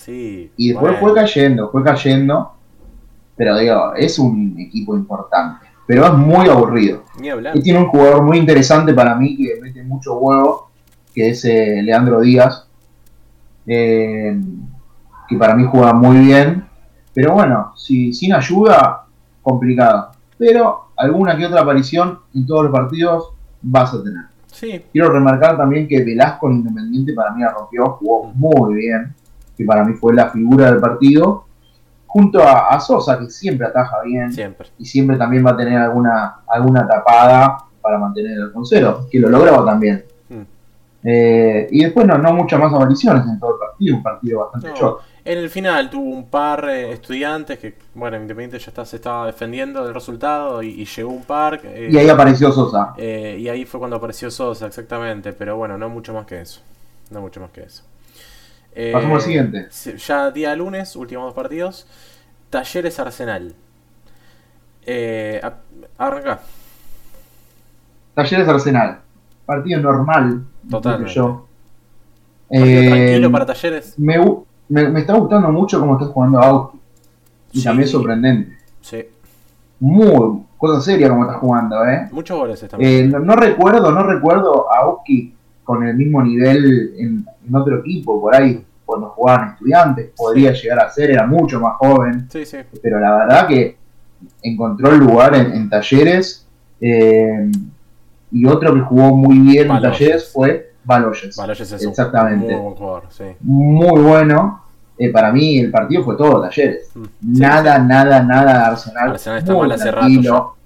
[0.00, 0.50] Sí.
[0.56, 1.06] Y después bueno.
[1.06, 2.52] fue cayendo, fue cayendo.
[3.36, 5.66] Pero digo, es un equipo importante.
[5.86, 7.04] Pero es muy aburrido.
[7.20, 7.28] Ni.
[7.54, 10.70] Y tiene un jugador muy interesante para mí que mete mucho huevo,
[11.14, 12.66] que es eh, Leandro Díaz.
[13.66, 14.38] eh,
[15.28, 16.66] que para mí juega muy bien.
[17.14, 19.06] Pero bueno, si sin ayuda,
[19.42, 20.10] complicado.
[20.36, 23.32] Pero alguna que otra aparición en todos los partidos
[23.62, 24.24] vas a tener.
[24.46, 29.14] Sí, Quiero remarcar también que Velasco en Independiente para mí la rompió, jugó muy bien,
[29.60, 31.44] que para mí fue la figura del partido,
[32.06, 34.68] junto a, a Sosa, que siempre ataja bien siempre.
[34.78, 39.28] y siempre también va a tener alguna, alguna tapada para mantener el concero, que lo
[39.28, 40.04] lograba también.
[40.28, 40.42] Mm.
[41.02, 44.68] Eh, y después no, no muchas más apariciones en todo el partido, un partido bastante
[44.68, 45.00] No, short.
[45.24, 49.26] En el final tuvo un par eh, estudiantes que, bueno, Independiente ya está, se estaba
[49.26, 51.60] defendiendo del resultado y, y llegó un par.
[51.62, 52.94] eh, Y ahí apareció Sosa.
[52.96, 55.32] eh, y ahí fue cuando apareció Sosa, exactamente.
[55.34, 56.60] Pero bueno, no mucho más que eso.
[57.10, 57.82] No mucho más que eso.
[58.74, 59.68] Eh, Pasamos al siguiente.
[60.06, 61.86] Ya día lunes, últimos dos partidos.
[62.50, 63.54] Talleres Arsenal.
[64.86, 65.40] Eh,
[65.98, 66.40] arranca.
[68.14, 69.00] Talleres Arsenal,
[69.46, 70.44] partido normal,
[71.06, 71.46] yo.
[72.48, 73.98] Partido Eh, tranquilo para Talleres.
[73.98, 74.18] me,
[74.68, 76.78] me, me está gustando mucho cómo está jugando Auski.
[77.52, 77.64] Y Sí.
[77.64, 78.56] también sorprendente.
[78.80, 79.04] Sí.
[79.80, 82.08] Muy, cosa seria como está jugando, ¿eh?
[82.12, 82.80] Muchos goles están.
[82.82, 85.34] Eh, no, no recuerdo, no recuerdo a Auski
[85.64, 90.80] con el mismo nivel en, en otro equipo, por ahí, cuando jugaban estudiantes, podría llegar
[90.80, 92.58] a ser, era mucho más joven, Sí, sí.
[92.82, 93.76] pero la verdad que
[94.42, 96.46] encontró el lugar en, en talleres.
[96.80, 97.50] eh,
[98.32, 99.84] y otro que jugó muy bien Baloyes.
[99.84, 101.36] en talleres fue Baloyes.
[101.36, 102.46] Baloyes es un Exactamente.
[102.54, 103.24] muy buen jugador, sí.
[103.40, 104.62] Muy bueno.
[104.96, 106.90] Eh, para mí el partido fue todo talleres.
[106.94, 107.04] Mm.
[107.40, 109.10] Nada, nada, nada de Arsenal.
[109.10, 110.56] Arsenal está muy mal hace rato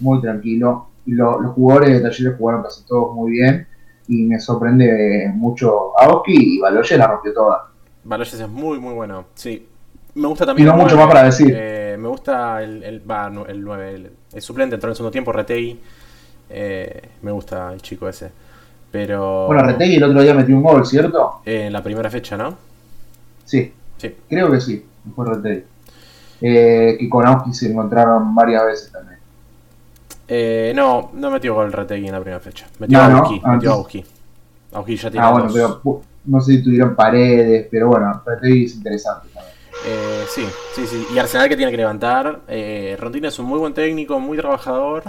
[0.00, 0.86] Muy tranquilo.
[1.06, 3.66] Lo- los jugadores de talleres jugaron casi todos muy bien.
[4.08, 7.68] Y me sorprende mucho Aoki y Baloyes la rompió toda.
[8.04, 9.26] Baloyes es muy, muy bueno.
[9.34, 9.66] Sí.
[10.14, 10.68] Me gusta Y también.
[10.68, 11.52] no el mucho más para decir.
[11.54, 15.10] Eh, me gusta el, el, no, el 9, el, el suplente entró en el segundo
[15.12, 15.78] tiempo, Retegui.
[16.48, 18.30] Eh, me gusta el chico ese.
[18.90, 19.46] Pero.
[19.48, 21.40] Bueno, Retegui el otro día metió un gol, ¿cierto?
[21.44, 22.56] eh, en la primera fecha, ¿no?
[23.44, 24.14] Sí, Sí.
[24.28, 24.84] creo que sí.
[25.14, 25.64] Fue Retegui.
[26.42, 29.15] eh, que con Auski se encontraron varias veces también.
[30.28, 32.66] Eh, no, no metió gol Retegui en la primera fecha.
[32.78, 34.04] Metió No, a no, Auski, metió a antes- Auski.
[34.72, 35.54] Auski ya tiene Ah, bueno, dos.
[35.82, 39.54] pero no sé si tuvieron paredes, pero bueno, Retegui es interesante también.
[39.86, 41.06] Eh, sí, sí, sí.
[41.14, 42.40] Y Arsenal que tiene que levantar.
[42.48, 45.04] Eh, Rondina es un muy buen técnico, muy trabajador.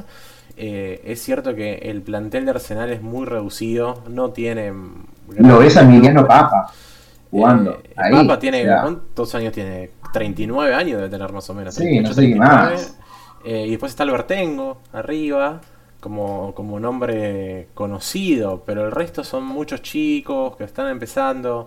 [0.55, 4.03] Eh, es cierto que el plantel de Arsenal es muy reducido.
[4.09, 4.72] No tiene.
[5.38, 6.72] Lo ves a Emiliano Papa
[7.32, 7.72] jugando.
[7.84, 8.11] Eh, ahí.
[8.11, 8.63] Papa tiene.
[8.63, 9.89] sea, ¿Cuántos años tiene?
[10.13, 11.74] 39 años debe tener más o menos.
[11.74, 12.72] Sí, 38, no sé qué 39.
[12.76, 12.97] más.
[13.43, 15.61] Eh, y después está Albertengo arriba.
[15.99, 21.65] Como, como nombre conocido, pero el resto son muchos chicos que están empezando.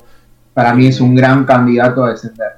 [0.55, 2.53] para mí es un gran candidato a descender.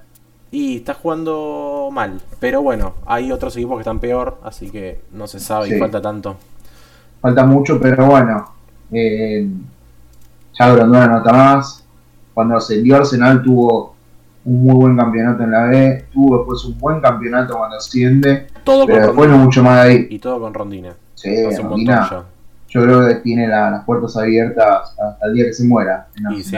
[0.50, 2.20] Y está jugando mal.
[2.38, 6.00] Pero bueno, hay otros equipos que están peor, así que no se sabe y falta
[6.02, 6.36] tanto.
[7.20, 8.52] Falta mucho, pero bueno.
[8.90, 9.48] eh,
[10.58, 11.84] ya Grondona no está más.
[12.34, 13.91] Cuando ascendió Arsenal tuvo
[14.44, 16.06] un muy buen campeonato en la B.
[16.12, 18.48] Tuvo después un buen campeonato cuando asciende.
[18.64, 20.06] Todo Pero con después no mucho más de ahí.
[20.10, 20.94] Y todo con Rondina.
[21.14, 22.24] Sí, Rondina,
[22.68, 26.08] yo creo que tiene la- las puertas abiertas hasta el día que se muera.
[26.16, 26.56] en Y sí.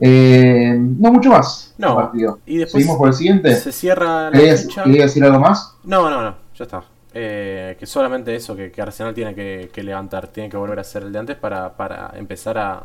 [0.00, 1.74] Eh, no mucho más.
[1.78, 1.94] No.
[1.96, 2.38] partido.
[2.46, 3.54] Y después Seguimos por el siguiente.
[3.56, 5.74] se cierra la ¿Querías, querías decir algo más?
[5.84, 6.82] No, no, no, ya está.
[7.14, 10.84] Eh, que solamente eso, que, que Arsenal tiene que, que levantar, tiene que volver a
[10.84, 12.84] ser el de antes para, para empezar a,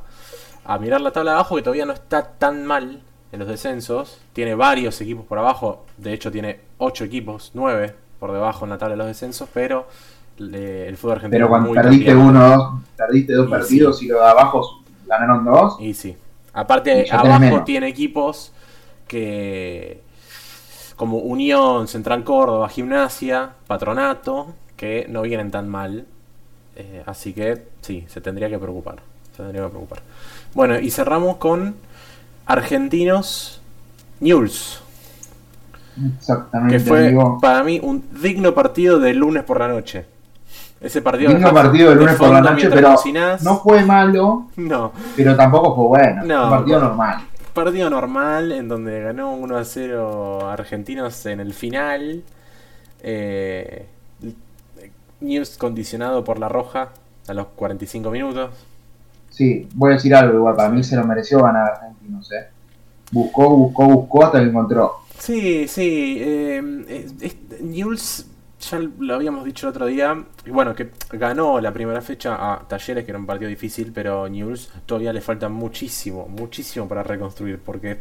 [0.67, 3.01] a mirar la tabla de abajo, que todavía no está tan mal
[3.31, 4.19] en los descensos.
[4.33, 8.77] Tiene varios equipos por abajo, de hecho tiene 8 equipos, 9 por debajo en la
[8.77, 9.87] tabla de los descensos, pero
[10.37, 14.07] le- el fútbol argentino Pero cuando muy perdiste uno, dos, perdiste dos Y partidos y
[14.07, 15.77] los de abajo ganaron dos.
[15.79, 16.15] Y sí.
[16.53, 18.51] Aparte, Y abajo tiene equipos
[19.07, 20.01] que.
[20.95, 26.05] como Unión, Central Córdoba, Gimnasia, Patronato, que no vienen tan mal.
[26.75, 28.97] Eh, así que sí, se tendría que preocupar.
[29.35, 29.99] Se tendría que preocupar.
[30.57, 31.75] Bueno, y cerramos con
[32.47, 33.61] Argentinos
[34.21, 34.81] News.
[36.17, 37.37] Exactamente, Que fue amigo.
[37.39, 40.05] para mí un digno partido de lunes por la noche.
[40.81, 43.43] Ese partido Digno partido de lunes por la noche, pero cocinás.
[43.43, 44.93] no fue malo, No.
[45.15, 46.23] pero tampoco fue bueno.
[46.25, 47.17] No, un partido normal.
[47.53, 52.23] Partido normal en donde ganó 1 a 0 Argentinos en el final.
[53.03, 53.85] Eh,
[55.19, 56.89] News condicionado por la roja
[57.27, 58.49] a los 45 minutos.
[59.37, 62.47] Sí, voy a decir algo igual, para mí se lo mereció ganar Argentinos, eh.
[63.11, 64.93] Buscó, buscó, buscó hasta que encontró.
[65.19, 66.17] Sí, sí.
[66.19, 68.25] eh, Newell's,
[68.59, 70.23] ya lo habíamos dicho el otro día.
[70.43, 74.27] Y bueno, que ganó la primera fecha a Talleres, que era un partido difícil, pero
[74.27, 77.59] Newell's todavía le falta muchísimo, muchísimo para reconstruir.
[77.63, 77.99] Porque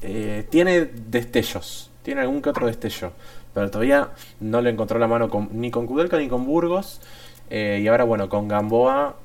[0.00, 3.12] eh, tiene destellos, tiene algún que otro destello.
[3.52, 4.08] Pero todavía
[4.40, 7.02] no le encontró la mano ni con Kudelka ni con Burgos.
[7.50, 9.16] eh, y ahora, bueno, con Gamboa.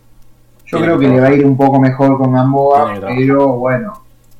[0.71, 3.93] Yo creo que le va a ir un poco mejor con Gamboa, pero bueno,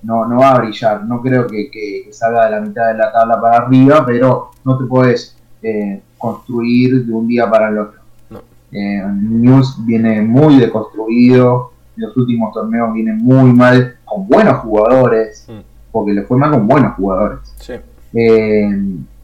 [0.03, 1.03] no, no va a brillar.
[1.05, 4.51] No creo que, que- que salga de la mitad de la tabla para arriba, pero
[4.63, 7.99] no te puedes eh, construir de un día para el otro.
[8.29, 8.39] No.
[8.71, 15.59] Eh, News viene muy deconstruido, los últimos torneos viene muy mal, con buenos jugadores, Mm.
[15.91, 17.39] porque le fue mal con buenos jugadores.
[17.57, 17.73] Sí,
[18.13, 18.69] Eh,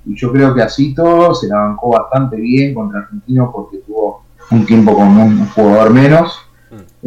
[0.06, 4.22] y yo creo que así todo se la bancó bastante bien contra Argentino porque tuvo
[4.52, 6.40] un tiempo con un jugador menos.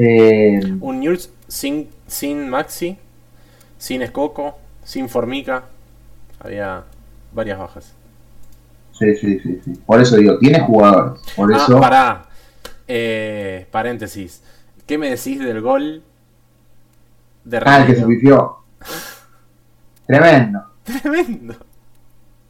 [0.03, 2.97] Eh, Un Newell's sin, sin Maxi,
[3.79, 5.65] sin Escoco, sin Formica.
[6.41, 6.85] Había
[7.33, 7.93] varias bajas.
[8.93, 9.73] sí, sí, sí, sí.
[9.85, 11.21] Por eso digo, tiene jugadores.
[11.37, 12.25] Por Ah, eso, pará.
[12.89, 14.43] Eh, paréntesis.
[14.87, 16.03] ¿Qué me decís del gol
[17.45, 18.57] de ah, el que se pifió.
[20.07, 21.55] Tremendo, Tremendo.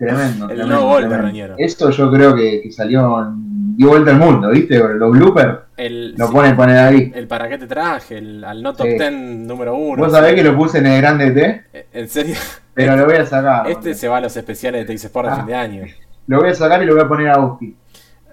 [0.07, 0.45] Tremendo.
[0.47, 1.27] El tremendo, no gol de tremendo.
[1.29, 1.55] Reñero.
[1.59, 4.79] Esto yo creo que, que salió, en- dio vuelta al mundo, ¿viste?
[4.79, 7.13] Los bloopers El, lo sí, ponen poner ahí.
[7.15, 8.93] el para qué te traje, el, al no top Sí.
[8.99, 10.03] 10 número uno.
[10.03, 12.35] Vos sabés que lo puse en el grande T, Eh, En serio,
[12.75, 13.71] pero lo voy a sacar.
[13.71, 15.37] este se va a los especiales de Tex Sport de Ah.
[15.37, 15.83] fin de año.
[16.27, 17.77] Lo voy a sacar y lo voy a poner a Uski.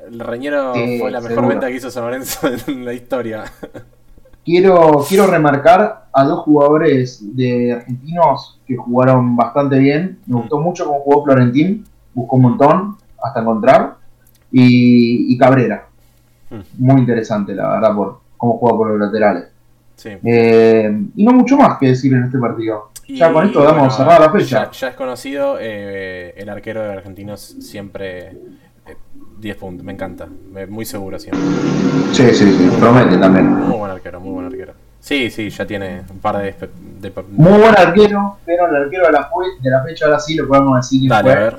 [0.09, 1.47] El Reñero Sí, fue la mejor seguro.
[1.49, 3.43] venta que hizo San Lorenzo en la historia.
[4.47, 10.19] Quiero, quiero remarcar a dos jugadores de argentinos que jugaron bastante bien.
[10.25, 11.83] Me gustó mucho cómo jugó Florentín,
[12.13, 13.95] buscó un montón hasta encontrar.
[14.49, 15.83] Y, y Cabrera,
[16.49, 16.61] Hmm.
[16.77, 19.47] muy interesante, la verdad, por cómo juega por los laterales.
[19.97, 20.11] Sí.
[20.23, 22.91] Eh, y no mucho más que decir en este partido.
[23.09, 24.63] Ya con esto damos cerrada la fecha.
[24.65, 28.37] Ya, ya es conocido, eh, el arquero de Argentinos siempre
[29.39, 30.27] 10 puntos, me encanta,
[30.69, 31.41] muy seguro siempre.
[32.11, 33.47] Sí, sí, sí, promete también.
[33.47, 34.73] Muy buen arquero, muy buen arquero.
[34.99, 36.55] Sí, sí, ya tiene un par de...
[36.99, 39.29] de- Muy buen arquero, pero el arquero de la,
[39.61, 41.43] de la fecha ahora sí lo podemos decir que Dale, a fue.
[41.43, 41.57] ver.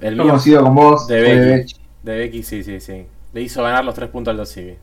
[0.00, 1.08] El mío coincido con vos.
[1.08, 1.74] de Becky.
[2.04, 3.04] De Becky, sí, sí, sí.
[3.32, 4.76] Le hizo ganar los 3 puntos al Dosivi.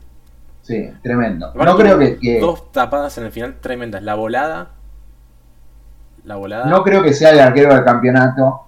[0.61, 1.51] Sí, tremendo.
[1.55, 4.03] No creo que- Dos tapadas en el final tremendas.
[4.03, 4.71] La volada.
[6.25, 6.65] La volada.
[6.65, 8.61] no creo que sea el arquero del campeonato,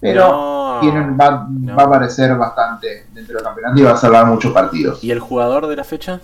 [0.00, 1.76] Pero No, tienen, va, no.
[1.76, 5.02] va a aparecer bastante dentro del campeonato y va a salvar muchos partidos.
[5.02, 6.20] ¿Y el jugador de la fecha?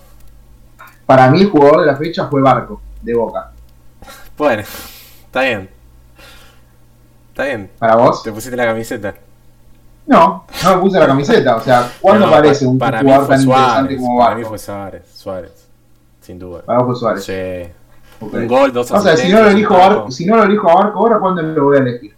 [1.06, 3.50] Para mí, el jugador de la fecha fue Barco, de Boca.
[4.36, 5.68] Bueno, está bien.
[7.30, 7.70] Está bien.
[7.78, 8.22] ¿Para vos?
[8.22, 9.14] Te pusiste la camiseta.
[10.06, 11.56] No, no me puse la camiseta.
[11.56, 14.48] O sea, ¿cuándo No, aparece pa- un para jugador tan interesante como Para mí Barco?
[14.50, 15.02] fue Suárez.
[15.12, 15.68] Suárez.
[16.20, 16.62] Sin duda.
[16.62, 17.24] Para vos fue Suárez.
[17.24, 18.24] Sí.
[18.24, 20.74] Un gol, dos O sea, si no lo elijo Barco, si no lo elijo a
[20.84, 22.14] Barco ahora, ¿cuándo lo voy a elegir?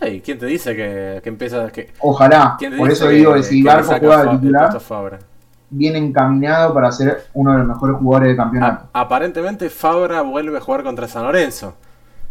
[0.00, 2.56] Ay, ¿quién te dice que, que empieza que Ojalá.
[2.76, 5.18] Por eso digo que si Barco juega de titular,
[5.70, 8.88] viene encaminado para ser uno de los mejores jugadores del campeonato.
[8.92, 11.74] A- aparentemente Fabra vuelve a jugar contra San Lorenzo.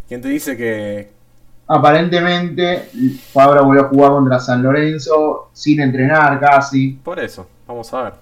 [0.08, 1.10] ¿Quién te dice que
[1.70, 2.88] Aparentemente,
[3.32, 6.92] Fabra volvió a jugar contra San Lorenzo sin entrenar casi.
[7.04, 7.46] por eso?
[7.66, 8.12] Vamos a ver.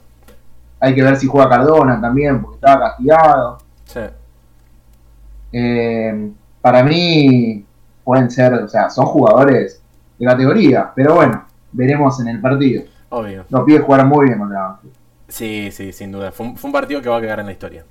[0.80, 3.58] Hay que ver si juega Cardona también, porque estaba castigado.
[3.84, 4.00] Sí.
[5.52, 6.30] Eh,
[6.60, 7.64] para mí,
[8.06, 9.82] pueden ser, o sea, son jugadores
[10.18, 12.84] de categoría, pero bueno, veremos en el partido.
[13.10, 13.44] Obvio.
[13.50, 14.94] Los pibes jugaron muy bien contra Banfield.
[15.28, 16.30] Sí, sí, sin duda.
[16.32, 17.84] Fue un, fue un partido que va a quedar en la historia.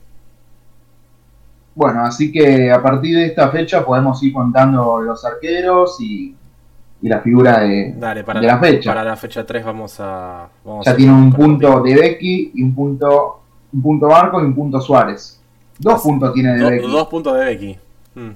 [1.76, 6.34] Bueno, así que a partir de esta fecha podemos ir contando los arqueros y,
[7.02, 8.90] y la figura de, Dale, para, de la fecha.
[8.92, 10.48] para la fecha 3 vamos a.
[10.64, 13.42] Vamos ya a- tiene un punto de Becky y un punto,
[13.74, 15.42] un punto Barco y un punto Suárez.
[15.78, 16.88] Dos puntos tiene de Do- Becky.
[16.92, 17.78] dos puntos de Becky.
[18.16, 18.30] Mm.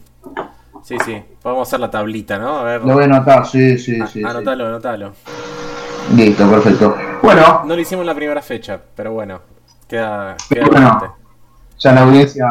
[0.84, 1.22] Sí, sí.
[1.42, 2.60] Podemos hacer la tablita, ¿no?
[2.60, 2.82] A ver.
[2.84, 4.26] Lo voy a anotar, sí, sí, a- sí, sí.
[4.26, 5.14] anotalo, anotalo.
[6.16, 6.96] Listo, perfecto.
[7.22, 9.42] Bueno, No lo hicimos en la primera fecha, pero bueno.
[9.88, 11.16] Queda, queda Bueno.
[11.78, 12.48] ya la audiencia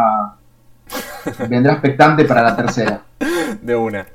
[1.49, 3.03] vendrá expectante para la tercera.
[3.63, 4.07] De una.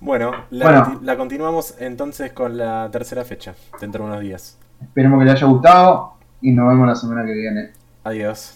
[0.00, 1.00] Bueno, la, Bueno.
[1.02, 4.58] la continuamos entonces con la tercera fecha, dentro de unos días.
[4.82, 7.70] Esperemos que les haya gustado y nos vemos la semana que viene.
[8.04, 8.54] Adiós.